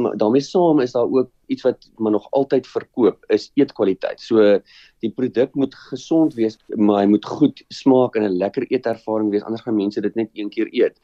Maar 0.00 0.16
daarmee 0.16 0.40
saam 0.40 0.80
is 0.80 0.94
daar 0.96 1.10
ook 1.10 1.28
iets 1.52 1.62
wat 1.62 1.90
maar 2.00 2.14
nog 2.14 2.30
altyd 2.30 2.66
verkoop 2.66 3.24
is 3.36 3.50
eetkwaliteit. 3.60 4.20
So 4.20 4.58
die 5.04 5.12
produk 5.12 5.54
moet 5.54 5.74
gesond 5.90 6.34
wees, 6.40 6.56
maar 6.68 7.02
hy 7.02 7.06
moet 7.12 7.28
goed 7.28 7.64
smaak 7.68 8.16
en 8.16 8.24
'n 8.24 8.36
lekker 8.40 8.64
eetervaring 8.70 9.30
wees 9.30 9.44
anders 9.44 9.62
gaan 9.62 9.76
mense 9.76 10.00
dit 10.00 10.14
net 10.14 10.30
een 10.32 10.48
keer 10.48 10.68
eet. 10.72 10.96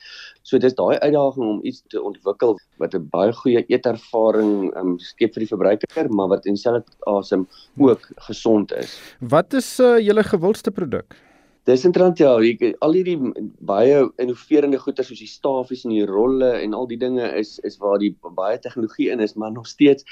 So 0.43 0.59
dis 0.59 0.75
daai 0.75 0.97
uitdaging 0.99 1.47
om 1.47 1.61
iets 1.62 1.83
te 1.88 2.02
ontwikkel 2.02 2.57
wat 2.79 2.95
'n 2.95 3.09
baie 3.11 3.33
goeie 3.33 3.64
eetervaring 3.67 4.76
um, 4.76 4.99
skep 4.99 5.35
vir 5.35 5.45
die 5.45 5.55
verbruiker, 5.55 6.09
maar 6.09 6.29
wat 6.29 6.47
in 6.47 6.55
dieselfde 6.55 6.93
asem 7.05 7.49
ook 7.76 8.09
gesond 8.17 8.73
is. 8.73 9.00
Wat 9.21 9.52
is 9.52 9.79
uh, 9.81 9.99
julle 9.99 10.25
gewildste 10.25 10.70
produk? 10.70 11.29
Dis 11.68 11.85
interessant 11.85 12.18
ja, 12.18 12.31
ek, 12.40 12.62
al 12.81 12.94
hierdie 12.96 13.18
baie 13.61 14.07
innoverende 14.23 14.79
goeder 14.81 15.05
soos 15.05 15.20
die 15.20 15.29
stafies 15.29 15.85
en 15.85 15.92
die 15.92 16.07
rolle 16.09 16.55
en 16.62 16.75
al 16.75 16.88
die 16.88 16.99
dinge 17.01 17.27
is 17.37 17.59
is 17.68 17.77
waar 17.83 17.99
die 18.01 18.14
baie 18.37 18.59
tegnologie 18.59 19.11
in 19.12 19.20
is, 19.20 19.37
maar 19.37 19.53
nog 19.53 19.68
steeds 19.68 20.05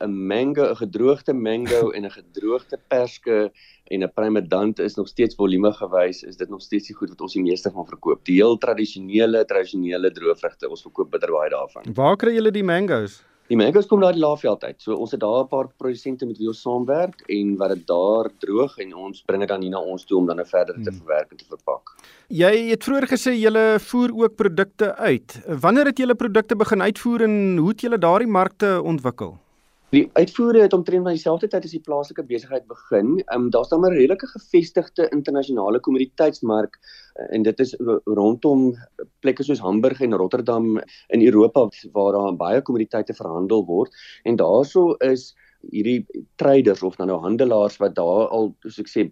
'n 0.00 0.14
mango, 0.30 0.70
'n 0.70 0.76
gedroogde 0.76 1.34
mango 1.34 1.90
en 1.90 2.04
'n 2.04 2.10
gedroogde 2.10 2.78
perske 2.88 3.50
en 3.90 4.02
'n 4.02 4.12
primedant 4.14 4.78
is 4.78 4.94
nog 4.94 5.08
steeds 5.08 5.34
volume 5.34 5.72
gewys, 5.72 6.22
is 6.22 6.36
dit 6.36 6.48
nog 6.48 6.62
steeds 6.62 6.86
die 6.86 6.96
goed 6.96 7.08
wat 7.08 7.20
ons 7.20 7.32
die 7.32 7.42
meeste 7.42 7.70
van 7.70 7.86
verkoop. 7.86 8.24
Die 8.24 8.36
heel 8.36 8.58
tradisionele 8.58 9.44
tradisionele 9.44 10.10
droëvrugte, 10.12 10.70
ons 10.70 10.82
verkoop 10.82 11.10
bitter 11.10 11.30
baie 11.30 11.50
daarvan. 11.50 11.82
Waar 11.94 12.16
kry 12.16 12.34
julle 12.34 12.50
die 12.50 12.64
mangoes? 12.64 13.24
Die 13.48 13.56
mangos 13.56 13.86
kom 13.88 14.02
daar 14.04 14.12
die 14.12 14.20
laafveld 14.20 14.64
uit. 14.64 14.76
So 14.84 14.92
ons 15.00 15.14
het 15.14 15.20
daar 15.20 15.44
'n 15.44 15.48
paar 15.48 15.68
produsente 15.80 16.26
met 16.26 16.36
wie 16.38 16.48
ons 16.48 16.60
saamwerk 16.60 17.22
en 17.28 17.56
wat 17.56 17.70
dit 17.70 17.86
daar 17.86 18.28
droog 18.38 18.78
en 18.78 18.94
ons 18.94 19.22
bring 19.22 19.40
dit 19.40 19.48
dan 19.48 19.62
hier 19.62 19.70
na 19.70 19.80
ons 19.80 20.04
toe 20.04 20.18
om 20.18 20.26
dan 20.26 20.36
nou 20.36 20.46
verder 20.46 20.74
te 20.74 20.90
hmm. 20.90 20.98
verwerk 20.98 21.30
en 21.30 21.36
te 21.36 21.44
verpak. 21.48 21.96
Jy 22.28 22.68
het 22.68 22.84
vroeër 22.84 23.08
gesê 23.08 23.32
julle 23.40 23.78
voer 23.80 24.10
ook 24.12 24.34
produkte 24.36 24.94
uit. 24.96 25.40
Wanneer 25.60 25.86
het 25.86 25.98
julle 25.98 26.14
produkte 26.14 26.56
begin 26.56 26.82
uitvoer 26.82 27.22
en 27.22 27.56
hoe 27.56 27.68
het 27.68 27.80
julle 27.80 27.98
daardie 27.98 28.28
markte 28.28 28.82
ontwikkel? 28.82 29.38
Die 29.88 30.10
uitvoere 30.12 30.60
het 30.60 30.74
omtrent 30.76 31.06
van 31.06 31.14
dieselfde 31.16 31.48
tyd 31.48 31.64
as 31.64 31.72
die 31.72 31.80
plaaslike 31.80 32.24
besigheid 32.28 32.66
begin. 32.68 33.14
Ehm 33.22 33.46
um, 33.46 33.50
daar's 33.54 33.70
dan 33.72 33.86
'n 33.86 33.94
redelike 33.94 34.26
gevestigde 34.26 35.08
internasionale 35.16 35.80
kommoditeitsmark 35.80 36.76
eh, 36.76 37.34
en 37.34 37.42
dit 37.42 37.60
is 37.60 37.74
rondom 38.04 38.74
plekke 39.20 39.42
soos 39.42 39.64
Hamburg 39.64 40.00
en 40.00 40.14
Rotterdam 40.14 40.78
in 41.08 41.24
Europa 41.24 41.68
waar 41.92 42.12
daar 42.12 42.36
baie 42.36 42.62
kommoditeite 42.62 43.14
verhandel 43.14 43.64
word 43.64 43.94
en 44.24 44.36
daarso 44.36 44.92
is 44.92 45.34
hierdie 45.70 46.06
traders 46.36 46.82
of 46.82 46.98
nou 46.98 47.18
handelaars 47.20 47.76
wat 47.76 47.94
daar 47.94 48.28
al 48.28 48.54
soos 48.60 48.78
ek 48.78 48.92
sê 48.92 49.10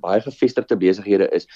baie 0.00 0.20
gevestigde 0.24 0.76
besighede 0.80 1.28
is 1.36 1.46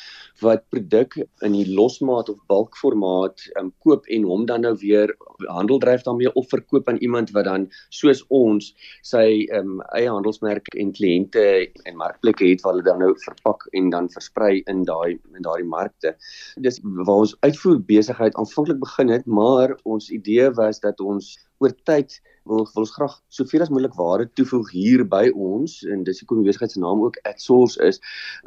wat 0.42 0.64
produk 0.72 1.16
in 1.46 1.54
die 1.56 1.66
losmaat 1.74 2.28
of 2.28 2.40
bulkformaat 2.50 3.46
um, 3.60 3.70
koop 3.84 4.06
en 4.12 4.26
hom 4.28 4.46
dan 4.46 4.64
nou 4.66 4.74
weer 4.82 5.14
handel 5.46 5.80
dryf 5.82 6.04
daarmee 6.06 6.32
of 6.34 6.48
verkoop 6.52 6.88
aan 6.88 7.00
iemand 7.04 7.32
wat 7.36 7.48
dan 7.48 7.68
soos 7.88 8.24
ons 8.28 8.72
sy 9.02 9.46
um, 9.56 9.80
eie 9.96 10.10
handelsmerk 10.10 10.68
en 10.74 10.92
kliënte 10.96 11.46
en 11.84 11.98
markplekke 12.00 12.50
het 12.50 12.64
waar 12.64 12.76
hulle 12.76 12.88
dan 12.88 13.02
nou 13.04 13.12
verpak 13.24 13.66
en 13.72 13.90
dan 13.94 14.10
versprei 14.12 14.62
in 14.70 14.84
daai 14.88 15.16
in 15.16 15.42
daardie 15.46 15.68
markte. 15.68 16.14
Dis 16.60 16.80
waar 16.82 17.24
ons 17.24 17.36
uitvoer 17.46 17.80
besigheid 17.88 18.36
aanvanklik 18.40 18.80
begin 18.82 19.12
het, 19.12 19.26
maar 19.26 19.76
ons 19.84 20.10
idee 20.10 20.50
was 20.58 20.80
dat 20.84 21.00
ons 21.00 21.34
oor 21.62 21.74
tyd 21.88 22.20
wil 22.44 22.66
wil 22.74 22.84
ons 22.84 22.92
graag 22.92 23.14
soveel 23.32 23.64
as 23.64 23.70
moontlik 23.72 23.96
waarde 23.96 24.26
toevoeg 24.38 24.70
hier 24.76 25.04
by 25.08 25.22
ons 25.32 25.78
en 25.88 26.02
dis 26.04 26.20
hoekom 26.20 26.42
die 26.42 26.50
besigheid 26.50 26.74
se 26.74 26.82
naam 26.82 27.04
ook 27.06 27.16
at 27.30 27.40
source 27.40 27.80
is 27.88 27.93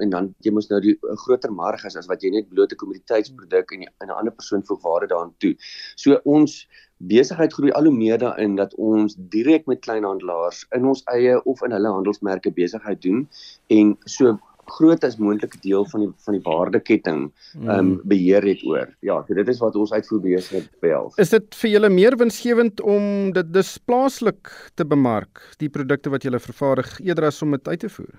en 0.03 0.10
dan 0.10 0.33
jy 0.45 0.51
moet 0.51 0.69
nou 0.69 0.81
die 0.81 0.97
groter 1.25 1.53
mark 1.53 1.86
as 1.86 2.07
wat 2.07 2.23
jy 2.23 2.31
net 2.33 2.49
blote 2.49 2.75
kommoditeitsproduk 2.75 3.71
en 3.71 3.88
'n 4.07 4.10
ander 4.10 4.33
persoon 4.33 4.63
voeg 4.63 4.81
waarde 4.81 5.07
daaraan 5.07 5.33
toe. 5.38 5.55
So 5.95 6.19
ons 6.23 6.67
besigheid 6.97 7.53
groei 7.53 7.71
al 7.71 7.86
hoe 7.89 7.93
meer 7.93 8.17
daarin 8.17 8.55
dat 8.55 8.73
ons 8.75 9.15
direk 9.17 9.65
met 9.65 9.81
kleinhandelaars 9.86 10.65
in 10.75 10.86
ons 10.86 11.03
eie 11.13 11.38
of 11.45 11.62
in 11.63 11.71
hulle 11.71 11.93
handelsmerke 11.93 12.51
besigheid 12.51 13.01
doen 13.01 13.27
en 13.69 13.97
so 14.05 14.38
groot 14.67 15.03
as 15.07 15.17
moontlike 15.21 15.60
deel 15.63 15.86
van 15.91 16.03
die 16.03 16.10
van 16.25 16.36
die 16.36 16.43
waardeketting 16.43 17.21
ehm 17.55 17.71
um, 17.77 17.91
beheer 18.03 18.43
het 18.43 18.63
oor. 18.67 18.89
Ja, 19.05 19.21
so 19.27 19.38
dit 19.38 19.47
is 19.47 19.62
wat 19.63 19.75
ons 19.79 19.93
uitvoerbesigheid 19.95 20.69
behels. 20.83 21.15
Is 21.21 21.31
dit 21.31 21.60
vir 21.62 21.71
julle 21.75 21.91
meer 21.93 22.17
winsgewend 22.19 22.81
om 22.83 23.31
dit 23.36 23.53
dis 23.53 23.77
plaaslik 23.88 24.51
te 24.75 24.86
bemark, 24.86 25.43
die 25.63 25.71
produkte 25.71 26.12
wat 26.13 26.27
julle 26.27 26.41
vervaardig 26.43 26.97
eerder 27.05 27.29
as 27.31 27.41
om 27.41 27.55
dit 27.55 27.67
uit 27.67 27.79
te 27.86 27.91
voer? 27.93 28.15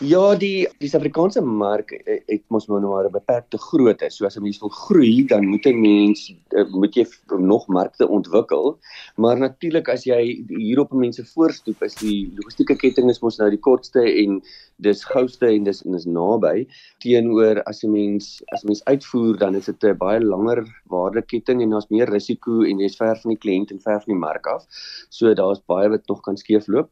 Ja, 0.00 0.34
die 0.34 0.64
die 0.80 0.88
Suid-Afrikaanse 0.88 1.42
mark 1.44 1.92
eh, 1.92 2.20
het 2.26 2.42
mos 2.48 2.66
nou 2.66 2.80
maar 2.80 3.04
'n 3.04 3.12
beperkte 3.12 3.58
grootte. 3.58 4.10
So 4.10 4.24
as 4.24 4.36
'n 4.36 4.42
mens 4.42 4.58
wil 4.58 4.68
groei, 4.68 5.26
dan 5.26 5.46
moet 5.46 5.66
'n 5.66 5.80
mens 5.80 6.34
eh, 6.48 6.64
moet 6.70 6.94
jy 6.94 7.06
nog 7.38 7.66
markte 7.66 8.08
ontwikkel. 8.08 8.78
Maar 9.16 9.38
natuurlik 9.38 9.88
as 9.88 10.04
jy 10.04 10.44
hier 10.48 10.80
op 10.80 10.92
mense 10.92 11.24
voorstoep, 11.24 11.82
is 11.82 11.94
die 11.94 12.32
logistieke 12.36 12.76
ketting 12.76 13.10
is 13.10 13.20
mos 13.20 13.36
nou 13.36 13.50
die 13.50 13.60
kortste 13.60 14.00
en 14.00 14.42
dis 14.76 15.04
gouste 15.04 15.46
en 15.46 15.64
dis 15.64 15.82
en 15.86 15.94
is 15.94 16.06
naby 16.06 16.66
teenoor 17.04 17.62
as 17.66 17.82
'n 17.84 17.90
mens 17.92 18.42
as 18.52 18.64
'n 18.64 18.68
mens 18.68 18.84
uitvoer, 18.84 19.38
dan 19.38 19.54
is 19.54 19.66
dit 19.66 19.84
'n 19.84 19.96
baie 19.96 20.20
langer 20.20 20.64
waardeketting 20.88 21.62
en 21.62 21.70
daar's 21.70 21.90
meer 21.90 22.08
risiko 22.10 22.62
en 22.62 22.78
jy's 22.78 22.96
ver 22.96 23.16
van 23.16 23.30
die 23.34 23.38
kliënt 23.38 23.70
en 23.70 23.80
ver 23.80 24.00
van 24.00 24.14
die 24.14 24.18
mark 24.26 24.46
af. 24.46 24.66
So 25.08 25.34
daar's 25.34 25.60
baie 25.66 25.88
wat 25.88 26.06
nog 26.08 26.20
kan 26.20 26.36
skeefloop. 26.36 26.90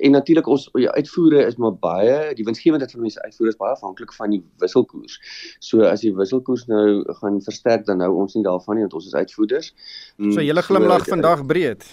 En 0.00 0.10
natuurlik 0.10 0.46
ons 0.46 0.68
uitvoere 0.72 1.46
is 1.46 1.56
maar 1.56 1.74
baie 1.74 2.34
die 2.34 2.44
winsgewendheid 2.44 2.90
van 2.90 3.00
mense 3.00 3.22
uitvoer 3.22 3.48
is 3.48 3.56
baie 3.56 3.72
afhanklik 3.72 4.12
van 4.12 4.30
die 4.30 4.42
wisselkoers. 4.58 5.20
So 5.58 5.82
as 5.82 6.00
die 6.00 6.14
wisselkoers 6.14 6.66
nou 6.66 7.04
gaan 7.20 7.40
versterk 7.42 7.86
dan 7.86 7.98
nou 7.98 8.12
ons 8.14 8.34
nie 8.34 8.44
daarvan 8.44 8.74
nie 8.74 8.82
want 8.82 8.94
ons 8.94 9.06
is 9.06 9.14
uitvoerders. 9.14 9.74
Mm, 10.16 10.32
so 10.32 10.40
jy 10.40 10.54
glimlag 10.54 11.04
so, 11.04 11.10
vandag 11.10 11.46
breed. 11.46 11.84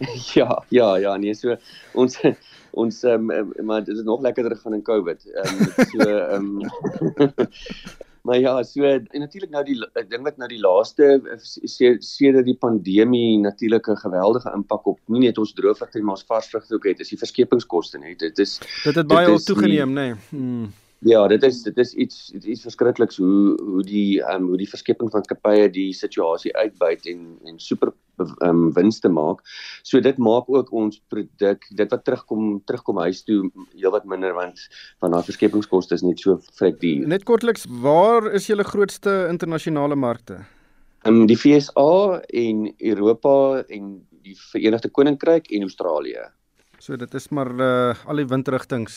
Ja, 0.34 0.62
ja, 0.68 0.96
ja, 0.96 1.16
nee, 1.16 1.34
so 1.34 1.56
ons 1.92 2.16
ons 2.72 3.02
um, 3.02 3.26
maar 3.62 3.84
dit 3.84 3.96
is 3.96 4.02
nog 4.02 4.20
lekkerder 4.20 4.56
gaan 4.56 4.74
in 4.74 4.82
Covid. 4.82 5.26
Ehm 5.30 5.58
um, 5.58 5.88
so 5.90 6.08
ehm 6.08 6.62
um, 7.18 7.40
Maar 8.22 8.38
ja, 8.38 8.62
so 8.62 8.84
en 8.84 9.06
natuurlik 9.12 9.50
nou 9.50 9.62
die 9.64 9.76
ek 9.96 10.10
dink 10.10 10.26
wat 10.28 10.36
nou 10.40 10.48
die 10.50 10.60
laaste 10.60 11.06
sedert 12.04 12.44
die 12.44 12.58
pandemie 12.60 13.38
natuurlik 13.40 13.88
'n 13.88 13.96
geweldige 14.02 14.52
impak 14.54 14.86
op 14.86 14.98
nie 15.08 15.24
net 15.24 15.38
ons 15.38 15.54
droëvrugte 15.56 16.02
maar 16.02 16.18
ons 16.18 16.28
varsvrugte 16.28 16.74
ook 16.74 16.84
het, 16.84 17.00
is 17.00 17.08
die 17.08 17.18
verskepingskoste 17.18 17.98
net. 17.98 18.18
Dit 18.18 18.38
is 18.38 18.58
dit 18.84 18.94
het 18.94 19.08
baie 19.08 19.40
toegeneem, 19.40 19.96
nê. 19.96 20.06
Nee. 20.12 20.14
Hmm. 20.28 20.72
Ja, 21.00 21.26
dit 21.28 21.42
is 21.42 21.62
dit 21.62 21.78
is 21.78 21.94
iets 21.94 22.26
dit 22.26 22.44
is 22.44 22.62
verskrikliks 22.62 23.16
hoe 23.16 23.56
hoe 23.56 23.82
die 23.82 24.20
um, 24.20 24.46
hoe 24.52 24.58
die 24.60 24.68
verskepping 24.68 25.10
van 25.10 25.24
kapye 25.24 25.70
die 25.70 25.92
situasie 25.92 26.52
uitbuit 26.56 27.06
en 27.06 27.38
en 27.44 27.58
super 27.58 27.92
ehm 28.20 28.48
um, 28.48 28.72
winste 28.76 29.08
maak. 29.08 29.42
So 29.82 30.00
dit 30.00 30.18
maak 30.18 30.48
ook 30.48 30.72
ons 30.72 31.00
produk 31.08 31.66
dit 31.76 31.90
wat 31.90 32.04
terugkom 32.04 32.62
terugkom 32.64 33.00
huis 33.06 33.22
toe 33.24 33.50
heelwat 33.74 34.04
minder 34.04 34.34
want 34.34 34.60
van 35.00 35.16
daai 35.16 35.24
verskepingskoste 35.26 35.94
is 35.94 36.06
net 36.06 36.20
so 36.20 36.38
vrek 36.58 36.80
duur. 36.80 37.06
Net 37.08 37.24
kortliks, 37.24 37.66
waar 37.82 38.30
is 38.32 38.46
julle 38.50 38.64
grootste 38.64 39.26
internasionale 39.30 39.96
markte? 39.96 40.42
Ehm 41.04 41.22
um, 41.22 41.26
die 41.26 41.36
FSA 41.36 42.20
en 42.28 42.68
Europa 42.78 43.64
en 43.68 43.96
die 44.22 44.36
Verenigde 44.50 44.90
Koninkryk 44.90 45.50
en 45.50 45.62
Australië. 45.62 46.28
So 46.78 46.96
dit 46.96 47.14
is 47.14 47.28
maar 47.28 47.50
uh, 47.60 47.94
al 48.08 48.22
die 48.22 48.28
windrigtinge 48.28 48.88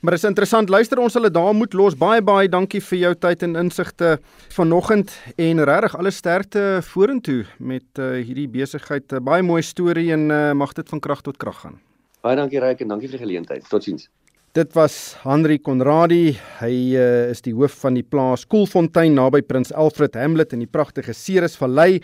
Maar 0.00 0.12
is 0.12 0.24
interessant. 0.28 0.68
Luister, 0.68 1.00
ons 1.00 1.14
hulle 1.16 1.30
daar 1.32 1.54
moet 1.56 1.72
los. 1.72 1.96
Baie 1.96 2.20
baie 2.22 2.48
dankie 2.52 2.82
vir 2.84 2.98
jou 2.98 3.12
tyd 3.16 3.42
en 3.46 3.56
insigte 3.56 4.16
vanoggend 4.52 5.14
en 5.40 5.64
regtig 5.64 5.96
alle 5.96 6.12
sterkte 6.12 6.64
vorentoe 6.90 7.46
met 7.58 8.02
uh, 8.02 8.18
hierdie 8.20 8.48
besigheid. 8.52 9.08
Uh, 9.12 9.22
baie 9.24 9.42
mooi 9.46 9.62
storie 9.64 10.10
en 10.12 10.28
uh, 10.28 10.52
mag 10.52 10.76
dit 10.76 10.92
van 10.92 11.00
krag 11.00 11.24
tot 11.24 11.40
krag 11.40 11.62
gaan. 11.64 11.80
Baie 12.26 12.36
dankie 12.36 12.60
Ryk 12.60 12.84
en 12.84 12.92
dankie 12.92 13.08
vir 13.08 13.18
die 13.18 13.24
geleentheid. 13.24 13.64
Totsiens. 13.72 14.10
Dit 14.56 14.72
was 14.76 15.16
Henry 15.24 15.58
Conradi. 15.60 16.36
Hy 16.60 16.74
uh, 16.96 17.08
is 17.32 17.40
die 17.44 17.56
hoof 17.56 17.80
van 17.80 17.96
die 17.96 18.04
plaas 18.04 18.44
Koelfontein 18.48 19.16
naby 19.16 19.42
Prins 19.48 19.72
Alfred 19.72 20.16
Hamlet 20.20 20.52
in 20.56 20.64
die 20.64 20.70
pragtige 20.70 21.16
Ceres 21.16 21.56
Vallei 21.60 22.02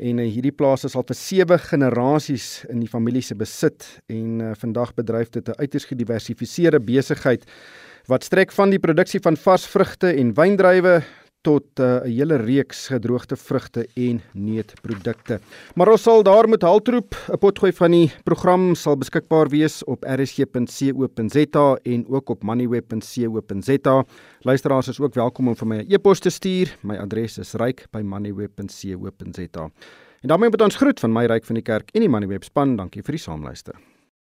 en 0.00 0.18
uh, 0.18 0.26
hierdie 0.26 0.54
plaas 0.56 0.86
is 0.88 0.96
al 0.96 1.04
vir 1.08 1.18
sewe 1.18 1.58
generasies 1.60 2.64
in 2.72 2.80
die 2.80 2.88
familie 2.88 3.22
se 3.24 3.36
besit 3.36 3.84
en 4.08 4.40
uh, 4.40 4.52
vandag 4.58 4.94
bedryf 4.96 5.30
dit 5.36 5.48
'n 5.48 5.60
uiters 5.60 5.88
gediversifiseerde 5.92 6.80
besigheid 6.80 7.44
wat 8.08 8.24
strek 8.24 8.52
van 8.52 8.70
die 8.70 8.80
produksie 8.80 9.20
van 9.20 9.36
vars 9.36 9.66
vrugte 9.66 10.08
en 10.08 10.32
wyndruiwe 10.34 11.02
tot 11.42 11.64
eh, 11.74 11.84
'n 11.84 12.06
uh, 12.06 12.16
hele 12.16 12.36
reeks 12.36 12.86
gedroogde 12.86 13.36
vrugte 13.36 13.88
en 13.94 14.20
neutprodukte. 14.32 15.40
Maar 15.74 15.88
ons 15.88 16.02
sal 16.02 16.22
daar 16.22 16.48
moet 16.48 16.62
haltroep. 16.62 17.14
'n 17.32 17.38
Potgooi 17.38 17.72
van 17.72 17.90
die 17.90 18.12
program 18.24 18.74
sal 18.74 18.96
beskikbaar 18.96 19.48
wees 19.48 19.84
op 19.84 20.04
rsg.co.za 20.04 21.78
en 21.82 22.06
ook 22.08 22.28
op 22.28 22.42
moneyweb.co.za. 22.42 24.04
Luisteraars 24.40 24.88
is 24.88 25.00
ook 25.00 25.14
welkom 25.14 25.48
om 25.48 25.56
vir 25.56 25.66
my 25.66 25.76
'n 25.76 25.80
e 25.80 25.94
e-pos 25.94 26.18
te 26.18 26.30
stuur. 26.30 26.76
My 26.82 26.96
adres 26.96 27.38
is 27.38 27.52
ryk@moneyweb.co.za. 27.52 29.70
En 30.20 30.28
daarmee 30.28 30.50
moet 30.50 30.62
ons 30.62 30.76
groet 30.76 31.00
van 31.00 31.12
my 31.12 31.24
ryk 31.24 31.44
van 31.44 31.54
die 31.54 31.64
kerk 31.64 31.90
en 31.90 32.00
die 32.00 32.08
Moneyweb 32.08 32.44
span. 32.44 32.76
Dankie 32.76 33.02
vir 33.02 33.12
die 33.12 33.20
saamluister. 33.20 33.89